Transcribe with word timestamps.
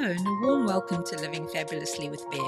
Hello, 0.00 0.12
and 0.12 0.28
a 0.28 0.46
warm 0.46 0.64
welcome 0.64 1.02
to 1.02 1.16
Living 1.16 1.48
Fabulously 1.48 2.08
with 2.08 2.24
Bev. 2.30 2.40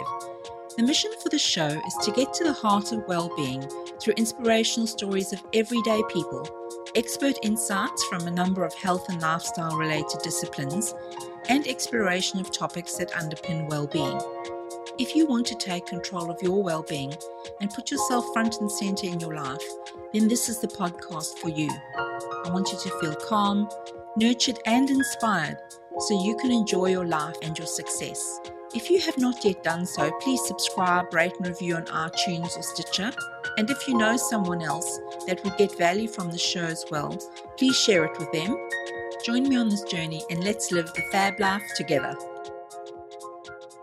The 0.77 0.85
mission 0.85 1.11
for 1.21 1.31
the 1.31 1.39
show 1.39 1.67
is 1.67 1.95
to 2.05 2.13
get 2.13 2.33
to 2.35 2.45
the 2.45 2.53
heart 2.53 2.93
of 2.93 3.05
well 3.09 3.35
being 3.35 3.69
through 3.99 4.15
inspirational 4.17 4.87
stories 4.87 5.33
of 5.33 5.43
everyday 5.53 6.01
people, 6.13 6.47
expert 6.95 7.35
insights 7.43 8.05
from 8.05 8.29
a 8.29 8.31
number 8.31 8.65
of 8.65 8.73
health 8.75 9.09
and 9.09 9.21
lifestyle 9.21 9.77
related 9.77 10.21
disciplines, 10.23 10.95
and 11.49 11.67
exploration 11.67 12.39
of 12.39 12.53
topics 12.53 12.95
that 12.99 13.11
underpin 13.11 13.69
well 13.69 13.89
being. 13.89 14.21
If 14.97 15.17
you 15.17 15.27
want 15.27 15.45
to 15.47 15.57
take 15.57 15.87
control 15.87 16.31
of 16.31 16.41
your 16.41 16.63
well 16.63 16.85
being 16.85 17.13
and 17.61 17.69
put 17.69 17.91
yourself 17.91 18.33
front 18.33 18.61
and 18.61 18.71
center 18.71 19.09
in 19.09 19.19
your 19.19 19.35
life, 19.35 19.65
then 20.13 20.29
this 20.29 20.49
is 20.49 20.61
the 20.61 20.69
podcast 20.69 21.39
for 21.39 21.49
you. 21.49 21.69
I 21.69 22.51
want 22.51 22.71
you 22.71 22.79
to 22.79 23.01
feel 23.01 23.17
calm, 23.17 23.69
nurtured, 24.17 24.61
and 24.67 24.89
inspired 24.89 25.59
so 26.01 26.25
you 26.25 26.37
can 26.37 26.51
enjoy 26.51 26.87
your 26.87 27.07
life 27.07 27.37
and 27.43 27.57
your 27.59 27.67
success. 27.67 28.41
If 28.75 28.89
you 28.89 29.01
have 29.01 29.19
not 29.19 29.45
yet 29.45 29.65
done 29.65 29.85
so, 29.85 30.13
please 30.21 30.41
subscribe, 30.47 31.13
rate, 31.13 31.33
and 31.39 31.49
review 31.49 31.77
on 31.77 31.85
iTunes 31.87 32.57
or 32.57 32.63
Stitcher. 32.63 33.11
And 33.59 33.69
if 33.69 33.89
you 33.89 33.97
know 33.97 34.17
someone 34.17 34.63
else 34.63 35.01
that 35.27 35.43
would 35.43 35.57
get 35.57 35.77
value 35.77 36.09
from 36.09 36.31
the 36.31 36.39
show 36.39 36.65
as 36.65 36.85
well, 36.91 37.19
please 37.57 37.77
share 37.77 38.05
it 38.05 38.19
with 38.19 38.31
them. 38.33 38.57
Join 39.25 39.49
me 39.49 39.57
on 39.57 39.69
this 39.69 39.83
journey 39.83 40.23
and 40.31 40.45
let's 40.45 40.71
live 40.71 40.87
the 40.95 41.03
fab 41.11 41.41
life 41.41 41.65
together. 41.77 42.17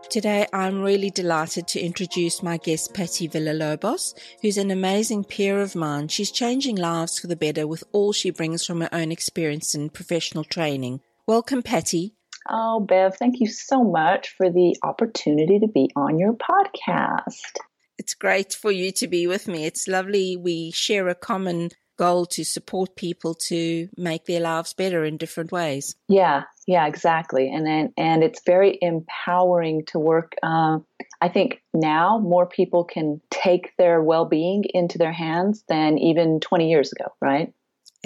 Today, 0.09 0.47
I'm 0.53 0.81
really 0.81 1.11
delighted 1.11 1.67
to 1.67 1.81
introduce 1.81 2.41
my 2.41 2.55
guest, 2.55 2.93
Patty 2.93 3.27
Villalobos, 3.27 4.13
who's 4.41 4.57
an 4.57 4.71
amazing 4.71 5.25
peer 5.25 5.59
of 5.59 5.75
mine. 5.75 6.07
She's 6.07 6.31
changing 6.31 6.77
lives 6.77 7.19
for 7.19 7.27
the 7.27 7.35
better 7.35 7.67
with 7.67 7.83
all 7.91 8.13
she 8.13 8.31
brings 8.31 8.65
from 8.65 8.79
her 8.79 8.89
own 8.93 9.11
experience 9.11 9.75
and 9.75 9.93
professional 9.93 10.45
training. 10.45 11.01
Welcome, 11.27 11.61
Patty. 11.61 12.16
Oh, 12.49 12.79
Bev, 12.79 13.15
thank 13.17 13.39
you 13.39 13.47
so 13.47 13.83
much 13.83 14.29
for 14.37 14.49
the 14.49 14.77
opportunity 14.83 15.59
to 15.59 15.67
be 15.67 15.89
on 15.95 16.19
your 16.19 16.33
podcast. 16.33 17.57
It's 17.97 18.13
great 18.13 18.53
for 18.53 18.71
you 18.71 18.91
to 18.93 19.07
be 19.07 19.27
with 19.27 19.47
me. 19.47 19.65
It's 19.65 19.87
lovely. 19.87 20.37
We 20.37 20.71
share 20.71 21.07
a 21.09 21.15
common 21.15 21.71
goal 21.97 22.27
to 22.27 22.45
support 22.45 22.95
people 22.95 23.33
to 23.33 23.89
make 23.97 24.25
their 24.25 24.39
lives 24.39 24.73
better 24.73 25.03
in 25.03 25.17
different 25.17 25.51
ways. 25.51 25.95
Yeah, 26.07 26.43
yeah, 26.67 26.85
exactly. 26.85 27.51
And 27.51 27.65
then, 27.65 27.91
and 27.97 28.23
it's 28.23 28.41
very 28.45 28.77
empowering 28.81 29.85
to 29.87 29.99
work. 29.99 30.33
Uh, 30.41 30.79
I 31.19 31.29
think 31.29 31.61
now 31.73 32.19
more 32.19 32.45
people 32.45 32.83
can 32.83 33.19
take 33.31 33.75
their 33.77 34.01
well 34.01 34.25
being 34.25 34.63
into 34.73 34.97
their 34.97 35.11
hands 35.11 35.63
than 35.67 35.97
even 35.97 36.39
20 36.39 36.69
years 36.69 36.91
ago, 36.91 37.11
right? 37.19 37.51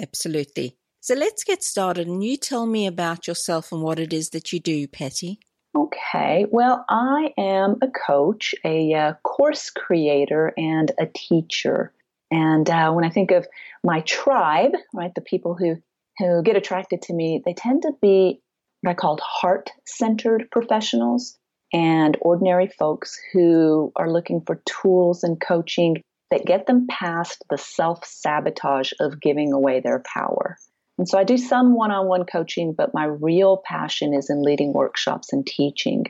Absolutely. 0.00 0.76
So 1.04 1.16
let's 1.16 1.42
get 1.42 1.64
started 1.64 2.06
and 2.06 2.22
you 2.22 2.36
tell 2.36 2.64
me 2.64 2.86
about 2.86 3.26
yourself 3.26 3.72
and 3.72 3.82
what 3.82 3.98
it 3.98 4.12
is 4.12 4.30
that 4.30 4.52
you 4.52 4.60
do, 4.60 4.86
Patty. 4.86 5.40
Okay, 5.74 6.46
well, 6.48 6.84
I 6.88 7.34
am 7.36 7.78
a 7.82 7.88
coach, 7.88 8.54
a 8.64 8.94
uh, 8.94 9.14
course 9.24 9.70
creator, 9.70 10.54
and 10.56 10.92
a 11.00 11.06
teacher. 11.06 11.92
And 12.30 12.70
uh, 12.70 12.92
when 12.92 13.04
I 13.04 13.08
think 13.08 13.32
of 13.32 13.48
my 13.82 14.02
tribe, 14.02 14.74
right, 14.94 15.12
the 15.12 15.22
people 15.22 15.56
who, 15.56 15.82
who 16.18 16.40
get 16.44 16.54
attracted 16.54 17.02
to 17.02 17.12
me, 17.12 17.42
they 17.44 17.54
tend 17.54 17.82
to 17.82 17.96
be 18.00 18.40
what 18.82 18.92
I 18.92 18.94
called 18.94 19.20
heart 19.24 19.70
centered 19.84 20.52
professionals 20.52 21.36
and 21.72 22.16
ordinary 22.20 22.68
folks 22.68 23.18
who 23.32 23.90
are 23.96 24.08
looking 24.08 24.40
for 24.42 24.62
tools 24.66 25.24
and 25.24 25.40
coaching 25.40 26.00
that 26.30 26.46
get 26.46 26.68
them 26.68 26.86
past 26.88 27.42
the 27.50 27.58
self 27.58 28.04
sabotage 28.04 28.92
of 29.00 29.20
giving 29.20 29.52
away 29.52 29.80
their 29.80 30.00
power. 30.06 30.58
And 30.98 31.08
so 31.08 31.18
I 31.18 31.24
do 31.24 31.38
some 31.38 31.74
one 31.74 31.90
on 31.90 32.06
one 32.06 32.24
coaching, 32.24 32.74
but 32.76 32.94
my 32.94 33.04
real 33.04 33.62
passion 33.64 34.14
is 34.14 34.30
in 34.30 34.42
leading 34.42 34.72
workshops 34.72 35.32
and 35.32 35.46
teaching. 35.46 36.04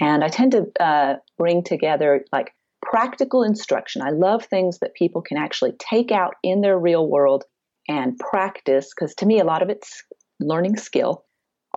And 0.00 0.22
I 0.22 0.28
tend 0.28 0.52
to 0.52 0.66
uh, 0.78 1.14
bring 1.38 1.64
together 1.64 2.24
like 2.32 2.52
practical 2.82 3.42
instruction. 3.42 4.02
I 4.02 4.10
love 4.10 4.44
things 4.44 4.78
that 4.80 4.94
people 4.94 5.22
can 5.22 5.38
actually 5.38 5.72
take 5.78 6.12
out 6.12 6.34
in 6.42 6.60
their 6.60 6.78
real 6.78 7.08
world 7.08 7.44
and 7.88 8.18
practice, 8.18 8.92
because 8.94 9.14
to 9.16 9.26
me, 9.26 9.40
a 9.40 9.44
lot 9.44 9.62
of 9.62 9.70
it's 9.70 10.02
learning 10.38 10.76
skill, 10.76 11.24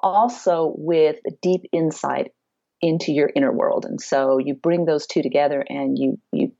also 0.03 0.73
with 0.77 1.15
deep 1.41 1.61
insight 1.71 2.31
into 2.81 3.11
your 3.11 3.31
inner 3.35 3.51
world. 3.51 3.85
And 3.85 4.01
so 4.01 4.37
you 4.37 4.53
bring 4.53 4.85
those 4.85 5.07
two 5.07 5.21
together 5.21 5.63
and 5.67 5.97
you, 5.97 6.19
you, 6.31 6.51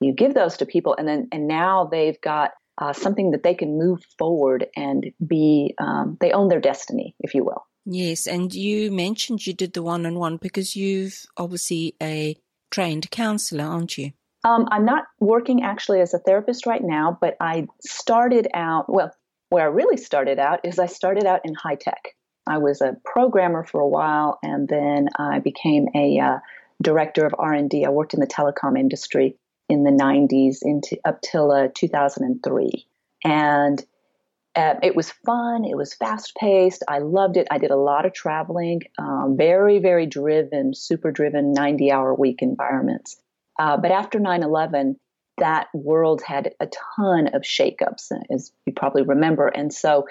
you 0.00 0.14
give 0.14 0.34
those 0.34 0.58
to 0.58 0.66
people 0.66 0.94
and 0.96 1.08
then, 1.08 1.28
and 1.32 1.48
now 1.48 1.88
they've 1.90 2.20
got 2.20 2.52
uh, 2.78 2.92
something 2.92 3.32
that 3.32 3.42
they 3.42 3.54
can 3.54 3.76
move 3.78 4.04
forward 4.18 4.66
and 4.76 5.12
be, 5.26 5.74
um, 5.78 6.16
they 6.20 6.30
own 6.30 6.48
their 6.48 6.60
destiny, 6.60 7.14
if 7.20 7.34
you 7.34 7.44
will. 7.44 7.66
Yes, 7.84 8.26
and 8.26 8.52
you 8.54 8.90
mentioned 8.92 9.46
you 9.46 9.52
did 9.52 9.72
the 9.72 9.82
one 9.82 10.06
on 10.06 10.18
one 10.18 10.36
because 10.36 10.76
you've 10.76 11.24
obviously 11.36 11.96
a 12.02 12.36
trained 12.70 13.10
counselor, 13.10 13.64
aren't 13.64 13.96
you? 13.98 14.12
Um, 14.44 14.68
I'm 14.70 14.84
not 14.84 15.04
working 15.18 15.62
actually 15.62 16.00
as 16.00 16.14
a 16.14 16.18
therapist 16.18 16.66
right 16.66 16.82
now, 16.82 17.18
but 17.20 17.36
I 17.40 17.66
started 17.80 18.46
out, 18.54 18.92
well, 18.92 19.10
where 19.48 19.64
I 19.64 19.68
really 19.68 19.96
started 19.96 20.38
out 20.38 20.60
is 20.64 20.78
I 20.78 20.86
started 20.86 21.24
out 21.24 21.40
in 21.44 21.54
high 21.54 21.76
tech. 21.76 22.14
I 22.46 22.58
was 22.58 22.80
a 22.80 22.96
programmer 23.04 23.64
for 23.64 23.80
a 23.80 23.88
while, 23.88 24.38
and 24.42 24.68
then 24.68 25.08
I 25.16 25.40
became 25.40 25.88
a 25.94 26.18
uh, 26.18 26.38
director 26.80 27.26
of 27.26 27.34
R&D. 27.38 27.84
I 27.84 27.90
worked 27.90 28.14
in 28.14 28.20
the 28.20 28.26
telecom 28.26 28.78
industry 28.78 29.36
in 29.68 29.84
the 29.84 29.90
90s 29.90 30.58
into 30.62 30.98
up 31.04 31.20
till 31.20 31.50
uh, 31.50 31.68
2003 31.74 32.86
and 33.24 33.84
uh, 34.56 34.74
it 34.82 34.96
was 34.96 35.10
fun 35.10 35.64
it 35.64 35.76
was 35.76 35.94
fast 35.94 36.34
paced 36.36 36.82
i 36.88 36.98
loved 36.98 37.36
it 37.36 37.46
i 37.50 37.58
did 37.58 37.70
a 37.70 37.76
lot 37.76 38.06
of 38.06 38.12
traveling 38.12 38.80
um, 38.98 39.34
very 39.36 39.78
very 39.78 40.06
driven 40.06 40.74
super 40.74 41.10
driven 41.10 41.52
90 41.52 41.92
hour 41.92 42.14
week 42.14 42.42
environments. 42.42 43.16
Uh, 43.58 43.76
but 43.76 43.90
after 43.90 44.18
9-11 44.18 44.94
that 45.38 45.68
world 45.72 46.22
had 46.22 46.52
a 46.60 46.68
ton 46.96 47.28
of 47.28 47.42
shakeups 47.42 48.12
as 48.30 48.52
you 48.66 48.72
probably 48.72 49.02
remember. 49.02 49.48
And 49.48 49.72
so 49.72 50.06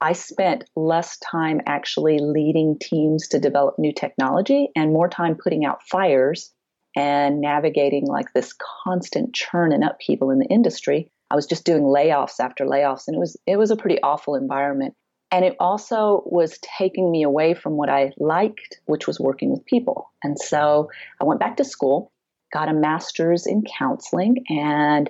I 0.00 0.14
spent 0.14 0.64
less 0.74 1.18
time 1.18 1.60
actually 1.66 2.18
leading 2.18 2.78
teams 2.78 3.28
to 3.28 3.38
develop 3.38 3.78
new 3.78 3.92
technology 3.92 4.70
and 4.74 4.92
more 4.92 5.08
time 5.08 5.36
putting 5.36 5.64
out 5.64 5.82
fires 5.86 6.52
and 6.96 7.40
navigating 7.40 8.06
like 8.06 8.32
this 8.32 8.54
constant 8.84 9.34
churn 9.34 9.72
and 9.72 9.84
upheaval 9.84 10.30
in 10.30 10.38
the 10.38 10.46
industry. 10.46 11.10
I 11.30 11.36
was 11.36 11.46
just 11.46 11.64
doing 11.64 11.82
layoffs 11.82 12.40
after 12.40 12.64
layoffs 12.64 13.06
and 13.06 13.16
it 13.16 13.20
was 13.20 13.36
it 13.46 13.56
was 13.56 13.70
a 13.70 13.76
pretty 13.76 14.02
awful 14.02 14.34
environment. 14.34 14.94
And 15.32 15.44
it 15.44 15.54
also 15.60 16.24
was 16.26 16.58
taking 16.78 17.10
me 17.10 17.22
away 17.22 17.54
from 17.54 17.74
what 17.74 17.88
I 17.88 18.12
liked, 18.18 18.80
which 18.86 19.06
was 19.06 19.20
working 19.20 19.52
with 19.52 19.64
people. 19.64 20.10
And 20.24 20.36
so 20.36 20.90
I 21.20 21.24
went 21.24 21.38
back 21.38 21.56
to 21.58 21.64
school, 21.64 22.10
got 22.52 22.68
a 22.68 22.72
master's 22.72 23.46
in 23.46 23.62
counseling, 23.78 24.44
and 24.48 25.08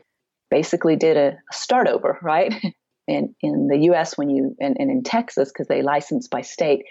basically 0.50 0.96
did 0.96 1.16
a, 1.16 1.38
a 1.50 1.54
start 1.54 1.88
over, 1.88 2.18
right? 2.22 2.54
in, 3.08 3.34
in 3.40 3.68
the 3.68 3.78
US, 3.92 4.18
when 4.18 4.28
you, 4.28 4.54
and, 4.60 4.76
and 4.78 4.90
in 4.90 5.02
Texas, 5.02 5.50
because 5.50 5.68
they 5.68 5.80
license 5.80 6.28
by 6.28 6.42
state, 6.42 6.84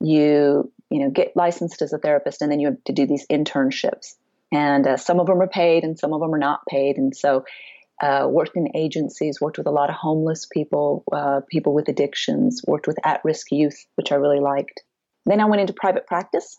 you, 0.00 0.72
you 0.88 1.00
know, 1.00 1.10
get 1.10 1.36
licensed 1.36 1.82
as 1.82 1.92
a 1.92 1.98
therapist 1.98 2.42
and 2.42 2.52
then 2.52 2.60
you 2.60 2.68
have 2.68 2.84
to 2.84 2.92
do 2.92 3.06
these 3.06 3.26
internships 3.26 4.14
and 4.52 4.86
uh, 4.86 4.96
some 4.96 5.20
of 5.20 5.26
them 5.26 5.40
are 5.40 5.48
paid 5.48 5.84
and 5.84 5.98
some 5.98 6.12
of 6.12 6.20
them 6.20 6.34
are 6.34 6.38
not 6.38 6.60
paid. 6.68 6.96
And 6.96 7.14
so 7.14 7.44
uh, 8.02 8.26
worked 8.28 8.56
in 8.56 8.76
agencies 8.76 9.40
worked 9.40 9.58
with 9.58 9.66
a 9.66 9.72
lot 9.72 9.90
of 9.90 9.96
homeless 9.96 10.46
people 10.46 11.04
uh, 11.12 11.40
people 11.50 11.74
with 11.74 11.88
addictions 11.88 12.62
worked 12.66 12.86
with 12.86 12.96
at-risk 13.04 13.48
youth 13.50 13.76
which 13.96 14.12
i 14.12 14.14
really 14.14 14.40
liked. 14.40 14.82
Then 15.26 15.40
i 15.40 15.46
went 15.46 15.62
into 15.62 15.72
private 15.72 16.06
practice 16.06 16.58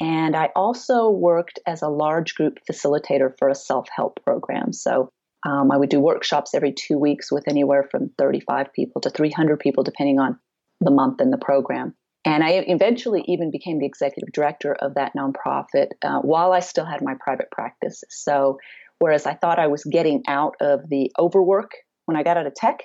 and 0.00 0.36
i 0.36 0.50
also 0.54 1.10
worked 1.10 1.58
as 1.66 1.82
a 1.82 1.88
large 1.88 2.36
group 2.36 2.58
facilitator 2.70 3.32
for 3.38 3.48
a 3.48 3.54
self-help 3.54 4.20
program. 4.24 4.72
So 4.72 5.10
um, 5.44 5.72
i 5.72 5.76
would 5.76 5.90
do 5.90 5.98
workshops 5.98 6.54
every 6.54 6.72
two 6.72 6.98
weeks 6.98 7.32
with 7.32 7.48
anywhere 7.48 7.88
from 7.90 8.10
35 8.16 8.72
people 8.72 9.00
to 9.02 9.10
300 9.10 9.58
people 9.58 9.82
depending 9.82 10.20
on 10.20 10.38
the 10.80 10.92
month 10.92 11.20
and 11.20 11.32
the 11.32 11.38
program 11.38 11.94
and 12.24 12.44
I 12.44 12.64
eventually 12.66 13.24
even 13.26 13.50
became 13.50 13.78
the 13.78 13.86
executive 13.86 14.32
director 14.32 14.74
of 14.74 14.94
that 14.94 15.12
nonprofit 15.16 15.88
uh, 16.02 16.20
while 16.20 16.52
I 16.52 16.60
still 16.60 16.84
had 16.84 17.00
my 17.02 17.14
private 17.18 17.50
practice. 17.50 18.04
So, 18.10 18.58
whereas 18.98 19.26
I 19.26 19.34
thought 19.34 19.58
I 19.58 19.68
was 19.68 19.84
getting 19.84 20.22
out 20.28 20.54
of 20.60 20.88
the 20.88 21.10
overwork 21.18 21.72
when 22.04 22.16
I 22.16 22.22
got 22.22 22.36
out 22.36 22.46
of 22.46 22.54
tech, 22.54 22.80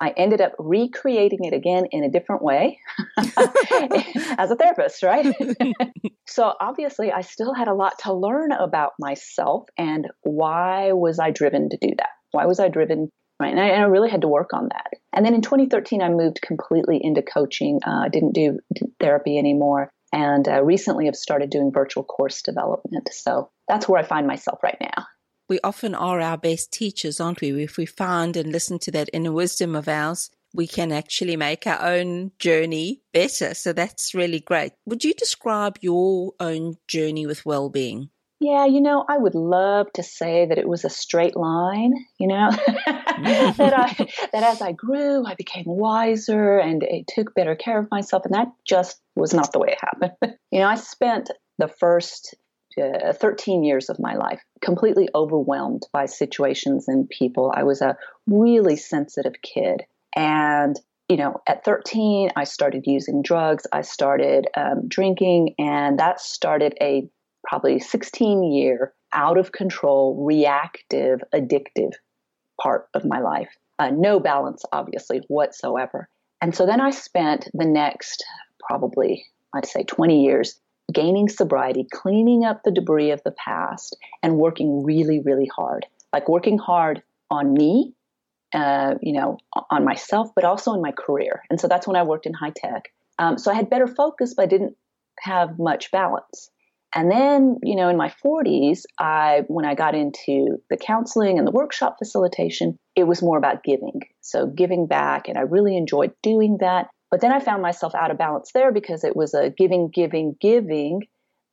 I 0.00 0.10
ended 0.16 0.40
up 0.40 0.52
recreating 0.58 1.44
it 1.44 1.54
again 1.54 1.84
in 1.90 2.04
a 2.04 2.10
different 2.10 2.42
way 2.42 2.78
as 3.16 4.50
a 4.50 4.56
therapist, 4.56 5.02
right? 5.02 5.34
so 6.26 6.52
obviously, 6.60 7.12
I 7.12 7.22
still 7.22 7.54
had 7.54 7.68
a 7.68 7.74
lot 7.74 7.98
to 8.00 8.12
learn 8.12 8.52
about 8.52 8.92
myself 8.98 9.68
and 9.76 10.08
why 10.22 10.92
was 10.92 11.18
I 11.18 11.30
driven 11.30 11.68
to 11.70 11.76
do 11.80 11.90
that? 11.98 12.10
Why 12.30 12.46
was 12.46 12.60
I 12.60 12.68
driven 12.68 13.10
Right. 13.42 13.50
And 13.50 13.60
I, 13.60 13.68
and 13.68 13.82
I, 13.82 13.86
really 13.86 14.10
had 14.10 14.22
to 14.22 14.28
work 14.28 14.52
on 14.52 14.68
that. 14.68 14.92
And 15.12 15.26
then 15.26 15.34
in 15.34 15.42
2013, 15.42 16.00
I 16.00 16.08
moved 16.08 16.40
completely 16.42 17.00
into 17.02 17.22
coaching. 17.22 17.80
Uh, 17.84 18.04
I 18.04 18.08
didn't 18.08 18.32
do 18.32 18.58
therapy 19.00 19.38
anymore. 19.38 19.90
And 20.12 20.46
uh, 20.46 20.62
recently 20.62 21.06
have 21.06 21.16
started 21.16 21.50
doing 21.50 21.72
virtual 21.72 22.04
course 22.04 22.42
development. 22.42 23.08
So 23.12 23.50
that's 23.66 23.88
where 23.88 24.00
I 24.00 24.04
find 24.04 24.26
myself 24.26 24.60
right 24.62 24.76
now. 24.80 25.06
We 25.48 25.58
often 25.64 25.94
are 25.94 26.20
our 26.20 26.38
best 26.38 26.72
teachers, 26.72 27.20
aren't 27.20 27.40
we? 27.40 27.62
If 27.62 27.76
we 27.76 27.86
find 27.86 28.36
and 28.36 28.52
listen 28.52 28.78
to 28.80 28.90
that 28.92 29.10
inner 29.12 29.32
wisdom 29.32 29.74
of 29.74 29.88
ours, 29.88 30.30
we 30.54 30.66
can 30.66 30.92
actually 30.92 31.36
make 31.36 31.66
our 31.66 31.82
own 31.82 32.32
journey 32.38 33.02
better. 33.12 33.54
So 33.54 33.72
that's 33.72 34.14
really 34.14 34.40
great. 34.40 34.72
Would 34.86 35.04
you 35.04 35.14
describe 35.14 35.78
your 35.80 36.32
own 36.38 36.76
journey 36.88 37.26
with 37.26 37.46
well-being? 37.46 38.10
Yeah, 38.42 38.66
you 38.66 38.80
know, 38.80 39.04
I 39.08 39.18
would 39.18 39.36
love 39.36 39.86
to 39.92 40.02
say 40.02 40.46
that 40.46 40.58
it 40.58 40.68
was 40.68 40.84
a 40.84 40.90
straight 40.90 41.36
line, 41.36 41.92
you 42.18 42.26
know, 42.26 42.50
that 42.76 43.72
I 43.72 44.06
that 44.32 44.42
as 44.42 44.60
I 44.60 44.72
grew, 44.72 45.24
I 45.24 45.36
became 45.36 45.64
wiser 45.66 46.58
and 46.58 46.82
I 46.82 47.04
took 47.06 47.36
better 47.36 47.54
care 47.54 47.78
of 47.78 47.88
myself 47.92 48.24
and 48.24 48.34
that 48.34 48.48
just 48.66 49.00
was 49.14 49.32
not 49.32 49.52
the 49.52 49.60
way 49.60 49.68
it 49.68 49.78
happened. 49.80 50.38
you 50.50 50.58
know, 50.58 50.66
I 50.66 50.74
spent 50.74 51.30
the 51.58 51.68
first 51.68 52.34
uh, 52.76 53.12
13 53.12 53.62
years 53.62 53.88
of 53.88 54.00
my 54.00 54.16
life 54.16 54.42
completely 54.60 55.08
overwhelmed 55.14 55.86
by 55.92 56.06
situations 56.06 56.88
and 56.88 57.08
people. 57.08 57.52
I 57.54 57.62
was 57.62 57.80
a 57.80 57.96
really 58.26 58.74
sensitive 58.74 59.34
kid 59.40 59.84
and 60.16 60.76
you 61.08 61.18
know, 61.18 61.42
at 61.46 61.64
13, 61.64 62.30
I 62.36 62.44
started 62.44 62.84
using 62.86 63.22
drugs. 63.22 63.66
I 63.70 63.82
started 63.82 64.46
um, 64.56 64.88
drinking, 64.88 65.56
and 65.58 65.98
that 65.98 66.20
started 66.20 66.74
a 66.80 67.06
probably 67.44 67.78
16 67.78 68.42
year 68.44 68.92
out 69.12 69.38
of 69.38 69.52
control, 69.52 70.24
reactive, 70.24 71.20
addictive 71.34 71.92
part 72.60 72.88
of 72.94 73.04
my 73.04 73.20
life. 73.20 73.56
Uh, 73.78 73.90
no 73.90 74.20
balance, 74.20 74.64
obviously, 74.72 75.22
whatsoever. 75.28 76.08
And 76.40 76.54
so 76.54 76.66
then 76.66 76.80
I 76.80 76.90
spent 76.90 77.48
the 77.52 77.64
next 77.64 78.24
probably, 78.60 79.24
I'd 79.54 79.66
say 79.66 79.82
20 79.84 80.24
years 80.24 80.60
gaining 80.92 81.28
sobriety, 81.28 81.86
cleaning 81.90 82.44
up 82.44 82.62
the 82.64 82.70
debris 82.70 83.10
of 83.10 83.22
the 83.24 83.32
past, 83.32 83.96
and 84.22 84.36
working 84.36 84.84
really, 84.84 85.20
really 85.20 85.50
hard. 85.54 85.86
Like 86.12 86.28
working 86.28 86.58
hard 86.58 87.02
on 87.30 87.54
me, 87.54 87.94
uh, 88.52 88.94
you 89.00 89.12
know, 89.12 89.38
on 89.70 89.84
myself, 89.84 90.30
but 90.34 90.44
also 90.44 90.74
in 90.74 90.82
my 90.82 90.92
career. 90.92 91.42
And 91.48 91.60
so 91.60 91.68
that's 91.68 91.86
when 91.86 91.96
I 91.96 92.02
worked 92.02 92.26
in 92.26 92.34
high 92.34 92.52
tech. 92.54 92.92
Um, 93.18 93.38
so 93.38 93.50
I 93.50 93.54
had 93.54 93.70
better 93.70 93.86
focus, 93.86 94.34
but 94.34 94.42
I 94.42 94.46
didn't 94.46 94.76
have 95.20 95.58
much 95.58 95.90
balance. 95.90 96.50
And 96.94 97.10
then, 97.10 97.58
you 97.62 97.74
know, 97.74 97.88
in 97.88 97.96
my 97.96 98.12
40s, 98.24 98.82
I 98.98 99.44
when 99.48 99.64
I 99.64 99.74
got 99.74 99.94
into 99.94 100.58
the 100.68 100.76
counseling 100.76 101.38
and 101.38 101.46
the 101.46 101.52
workshop 101.52 101.96
facilitation, 101.98 102.76
it 102.94 103.04
was 103.04 103.22
more 103.22 103.38
about 103.38 103.64
giving. 103.64 104.00
So 104.20 104.46
giving 104.46 104.86
back 104.86 105.28
and 105.28 105.38
I 105.38 105.42
really 105.42 105.76
enjoyed 105.76 106.12
doing 106.22 106.58
that. 106.60 106.88
But 107.10 107.20
then 107.20 107.32
I 107.32 107.40
found 107.40 107.62
myself 107.62 107.94
out 107.94 108.10
of 108.10 108.18
balance 108.18 108.52
there 108.52 108.72
because 108.72 109.04
it 109.04 109.16
was 109.16 109.34
a 109.34 109.50
giving, 109.50 109.88
giving, 109.88 110.36
giving, 110.40 111.02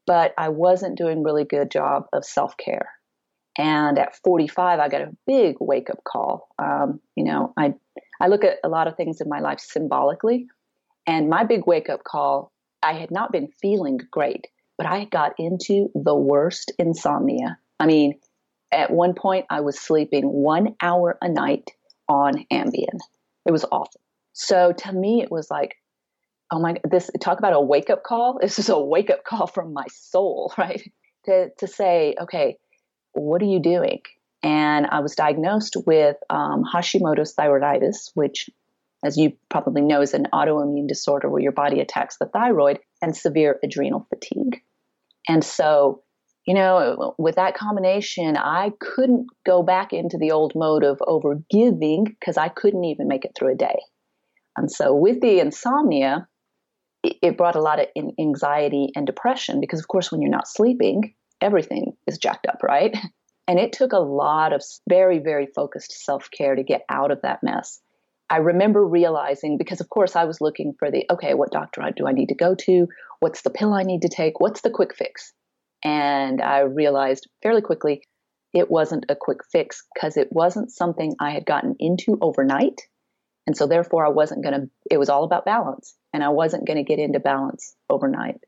but 0.05 0.33
I 0.37 0.49
wasn't 0.49 0.97
doing 0.97 1.23
really 1.23 1.43
good 1.43 1.71
job 1.71 2.05
of 2.13 2.25
self-care. 2.25 2.89
And 3.57 3.97
at 3.99 4.15
45, 4.23 4.79
I 4.79 4.87
got 4.87 5.01
a 5.01 5.15
big 5.27 5.57
wake-up 5.59 6.03
call. 6.05 6.47
Um, 6.59 7.01
you 7.15 7.25
know, 7.25 7.53
I 7.57 7.73
I 8.21 8.27
look 8.27 8.43
at 8.43 8.57
a 8.63 8.69
lot 8.69 8.87
of 8.87 8.95
things 8.95 9.21
in 9.21 9.29
my 9.29 9.39
life 9.39 9.59
symbolically, 9.59 10.47
and 11.07 11.29
my 11.29 11.45
big 11.45 11.65
wake-up 11.65 12.03
call, 12.03 12.51
I 12.83 12.93
had 12.93 13.11
not 13.11 13.31
been 13.31 13.49
feeling 13.61 13.99
great 14.11 14.47
but 14.79 14.87
I 14.87 15.03
got 15.03 15.33
into 15.37 15.91
the 15.93 16.15
worst 16.15 16.71
insomnia. 16.79 17.59
I 17.81 17.85
mean, 17.85 18.17
at 18.71 18.89
one 18.89 19.13
point, 19.13 19.45
I 19.49 19.59
was 19.59 19.77
sleeping 19.77 20.23
one 20.23 20.77
hour 20.81 21.17
a 21.21 21.27
night 21.27 21.69
on 22.07 22.45
Ambien. 22.49 22.97
It 23.45 23.51
was 23.51 23.65
awful. 23.65 23.99
So 24.31 24.71
to 24.71 24.93
me, 24.93 25.21
it 25.21 25.29
was 25.29 25.51
like, 25.51 25.75
oh 26.49 26.59
my, 26.59 26.77
this 26.89 27.11
talk 27.19 27.39
about 27.39 27.51
a 27.51 27.59
wake 27.59 27.89
up 27.89 28.03
call. 28.03 28.39
This 28.39 28.57
is 28.57 28.69
a 28.69 28.79
wake 28.79 29.09
up 29.09 29.25
call 29.25 29.47
from 29.47 29.73
my 29.73 29.85
soul, 29.91 30.53
right? 30.57 30.81
To 31.25 31.49
to 31.57 31.67
say, 31.67 32.15
okay, 32.21 32.57
what 33.11 33.41
are 33.41 33.51
you 33.53 33.59
doing? 33.59 33.99
And 34.41 34.85
I 34.85 35.01
was 35.01 35.13
diagnosed 35.13 35.75
with 35.85 36.15
um, 36.29 36.63
Hashimoto's 36.63 37.35
thyroiditis, 37.35 38.11
which, 38.13 38.49
as 39.03 39.17
you 39.17 39.33
probably 39.49 39.81
know, 39.81 40.01
is 40.01 40.13
an 40.13 40.27
autoimmune 40.33 40.87
disorder 40.87 41.27
where 41.29 41.41
your 41.41 41.51
body 41.51 41.81
attacks 41.81 42.15
the 42.17 42.27
thyroid, 42.27 42.79
and 43.01 43.15
severe 43.15 43.59
adrenal 43.61 44.07
fatigue. 44.09 44.61
And 45.29 45.43
so, 45.43 46.01
you 46.47 46.55
know, 46.55 47.13
with 47.19 47.35
that 47.35 47.55
combination, 47.55 48.35
I 48.35 48.71
couldn't 48.79 49.27
go 49.45 49.61
back 49.61 49.93
into 49.93 50.17
the 50.17 50.31
old 50.31 50.53
mode 50.55 50.83
of 50.83 50.97
over 51.05 51.35
giving 51.51 52.03
because 52.05 52.35
I 52.35 52.49
couldn't 52.49 52.83
even 52.83 53.07
make 53.07 53.25
it 53.25 53.33
through 53.37 53.53
a 53.53 53.55
day. 53.55 53.77
And 54.57 54.71
so, 54.71 54.93
with 54.93 55.21
the 55.21 55.39
insomnia, 55.39 56.27
it 57.03 57.37
brought 57.37 57.55
a 57.55 57.61
lot 57.61 57.79
of 57.79 57.85
anxiety 58.19 58.89
and 58.95 59.05
depression 59.05 59.61
because, 59.61 59.79
of 59.79 59.87
course, 59.87 60.11
when 60.11 60.21
you're 60.21 60.31
not 60.31 60.47
sleeping, 60.47 61.13
everything 61.39 61.93
is 62.07 62.17
jacked 62.17 62.47
up, 62.47 62.61
right? 62.63 62.97
And 63.47 63.57
it 63.57 63.73
took 63.73 63.93
a 63.93 63.97
lot 63.97 64.53
of 64.53 64.61
very, 64.87 65.17
very 65.17 65.47
focused 65.47 66.05
self 66.05 66.29
care 66.29 66.53
to 66.53 66.61
get 66.61 66.83
out 66.87 67.09
of 67.09 67.23
that 67.23 67.41
mess. 67.41 67.81
I 68.29 68.37
remember 68.37 68.85
realizing 68.85 69.57
because, 69.57 69.81
of 69.81 69.89
course, 69.89 70.15
I 70.15 70.25
was 70.25 70.41
looking 70.41 70.73
for 70.77 70.91
the 70.91 71.05
okay, 71.09 71.33
what 71.33 71.51
doctor 71.51 71.81
do 71.95 72.07
I 72.07 72.11
need 72.11 72.29
to 72.29 72.35
go 72.35 72.55
to? 72.55 72.87
What's 73.19 73.41
the 73.41 73.49
pill 73.49 73.73
I 73.73 73.83
need 73.83 74.03
to 74.03 74.09
take? 74.09 74.39
What's 74.39 74.61
the 74.61 74.69
quick 74.69 74.95
fix? 74.95 75.33
And 75.83 76.41
I 76.41 76.59
realized 76.59 77.27
fairly 77.41 77.61
quickly 77.61 78.03
it 78.53 78.69
wasn't 78.69 79.05
a 79.09 79.15
quick 79.15 79.39
fix 79.51 79.85
because 79.93 80.17
it 80.17 80.27
wasn't 80.31 80.71
something 80.71 81.15
I 81.19 81.31
had 81.31 81.45
gotten 81.45 81.75
into 81.79 82.17
overnight. 82.21 82.81
And 83.47 83.57
so, 83.57 83.65
therefore, 83.65 84.05
I 84.05 84.09
wasn't 84.09 84.43
going 84.43 84.61
to, 84.61 84.69
it 84.91 84.97
was 84.97 85.09
all 85.09 85.23
about 85.23 85.45
balance. 85.45 85.95
And 86.13 86.23
I 86.23 86.29
wasn't 86.29 86.67
going 86.67 86.77
to 86.77 86.83
get 86.83 86.99
into 86.99 87.19
balance 87.19 87.75
overnight. 87.89 88.41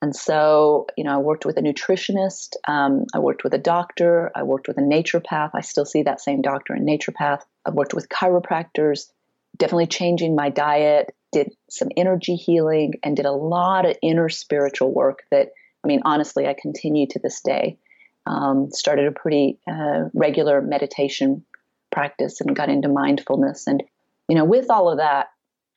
And 0.00 0.14
so, 0.14 0.86
you 0.96 1.02
know, 1.02 1.14
I 1.14 1.18
worked 1.18 1.44
with 1.44 1.56
a 1.56 1.60
nutritionist, 1.60 2.54
um, 2.68 3.04
I 3.12 3.18
worked 3.18 3.42
with 3.42 3.52
a 3.52 3.58
doctor, 3.58 4.30
I 4.34 4.44
worked 4.44 4.68
with 4.68 4.78
a 4.78 4.82
naturopath. 4.82 5.50
I 5.54 5.60
still 5.60 5.84
see 5.84 6.04
that 6.04 6.20
same 6.20 6.40
doctor 6.40 6.72
and 6.72 6.88
naturopath. 6.88 7.42
I've 7.66 7.74
worked 7.74 7.94
with 7.94 8.08
chiropractors, 8.08 9.10
definitely 9.56 9.88
changing 9.88 10.36
my 10.36 10.50
diet, 10.50 11.14
did 11.32 11.52
some 11.68 11.88
energy 11.96 12.36
healing, 12.36 12.94
and 13.02 13.16
did 13.16 13.26
a 13.26 13.32
lot 13.32 13.86
of 13.86 13.96
inner 14.00 14.28
spiritual 14.28 14.94
work 14.94 15.24
that, 15.32 15.48
I 15.84 15.88
mean, 15.88 16.02
honestly, 16.04 16.46
I 16.46 16.54
continue 16.54 17.08
to 17.08 17.18
this 17.18 17.40
day. 17.40 17.78
Um, 18.24 18.70
started 18.70 19.06
a 19.06 19.12
pretty 19.12 19.58
uh, 19.66 20.10
regular 20.12 20.60
meditation 20.60 21.44
practice 21.90 22.40
and 22.40 22.54
got 22.54 22.68
into 22.68 22.88
mindfulness. 22.88 23.66
And, 23.66 23.82
you 24.28 24.36
know, 24.36 24.44
with 24.44 24.70
all 24.70 24.90
of 24.90 24.98
that, 24.98 25.28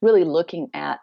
really 0.02 0.26
looking 0.26 0.70
at 0.74 1.00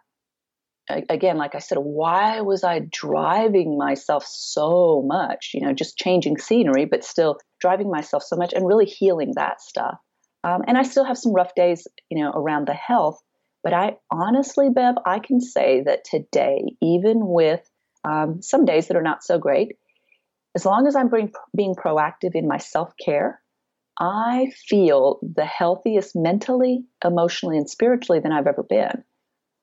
again, 0.89 1.37
like 1.37 1.55
I 1.55 1.59
said, 1.59 1.79
why 1.79 2.41
was 2.41 2.65
I 2.65 2.81
driving 2.91 3.77
myself 3.77 4.25
so 4.27 5.03
much? 5.07 5.51
You 5.55 5.61
know, 5.61 5.73
just 5.73 5.99
changing 5.99 6.39
scenery, 6.39 6.85
but 6.85 7.05
still 7.05 7.39
driving 7.61 7.91
myself 7.91 8.23
so 8.23 8.37
much 8.37 8.53
and 8.53 8.67
really 8.67 8.87
healing 8.87 9.33
that 9.35 9.61
stuff. 9.61 9.99
Um, 10.45 10.63
and 10.67 10.79
I 10.79 10.83
still 10.83 11.05
have 11.05 11.19
some 11.19 11.33
rough 11.33 11.55
days, 11.55 11.87
you 12.11 12.23
know, 12.23 12.31
around 12.31 12.67
the 12.67 12.75
health. 12.75 13.21
But 13.65 13.73
I 13.73 13.97
honestly, 14.11 14.71
Bev, 14.71 14.95
I 15.05 15.19
can 15.19 15.41
say 15.41 15.83
that 15.85 16.05
today, 16.05 16.65
even 16.81 17.27
with 17.27 17.69
um, 18.05 18.41
some 18.41 18.65
days 18.65 18.89
that 18.89 18.97
are 18.97 19.03
not 19.03 19.25
so 19.25 19.39
great, 19.39 19.77
as 20.55 20.65
long 20.65 20.87
as 20.87 20.97
I'm 20.97 21.11
being, 21.11 21.33
being 21.57 21.75
proactive 21.75 22.35
in 22.35 22.49
my 22.49 22.59
self 22.59 22.93
care, 23.05 23.41
I 24.01 24.53
feel 24.69 25.19
the 25.23 25.45
healthiest 25.45 26.15
mentally, 26.15 26.85
emotionally, 27.05 27.59
and 27.59 27.69
spiritually 27.69 28.21
than 28.21 28.33
I've 28.33 28.47
ever 28.47 28.63
been. 28.63 29.03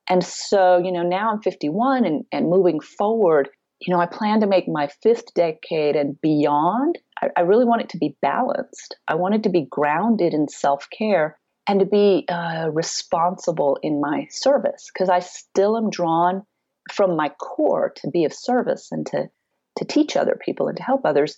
And 0.07 0.23
so, 0.23 0.77
you 0.77 0.91
know, 0.91 1.03
now 1.03 1.31
I'm 1.31 1.41
51 1.41 2.05
and, 2.05 2.25
and 2.31 2.49
moving 2.49 2.79
forward, 2.79 3.49
you 3.79 3.93
know, 3.93 3.99
I 3.99 4.05
plan 4.05 4.41
to 4.41 4.47
make 4.47 4.67
my 4.67 4.87
fifth 5.01 5.33
decade 5.33 5.95
and 5.95 6.19
beyond. 6.21 6.97
I, 7.21 7.29
I 7.37 7.41
really 7.41 7.65
want 7.65 7.81
it 7.81 7.89
to 7.89 7.97
be 7.97 8.15
balanced. 8.21 8.95
I 9.07 9.15
want 9.15 9.35
it 9.35 9.43
to 9.43 9.49
be 9.49 9.67
grounded 9.69 10.33
in 10.33 10.47
self 10.47 10.87
care 10.95 11.37
and 11.67 11.79
to 11.79 11.85
be 11.85 12.25
uh, 12.29 12.69
responsible 12.71 13.79
in 13.81 13.99
my 13.99 14.27
service 14.29 14.89
because 14.93 15.09
I 15.09 15.19
still 15.19 15.77
am 15.77 15.89
drawn 15.89 16.43
from 16.91 17.15
my 17.15 17.29
core 17.29 17.93
to 17.97 18.09
be 18.11 18.25
of 18.25 18.33
service 18.33 18.89
and 18.91 19.05
to, 19.07 19.29
to 19.77 19.85
teach 19.85 20.15
other 20.15 20.37
people 20.39 20.67
and 20.67 20.77
to 20.77 20.83
help 20.83 21.01
others. 21.03 21.37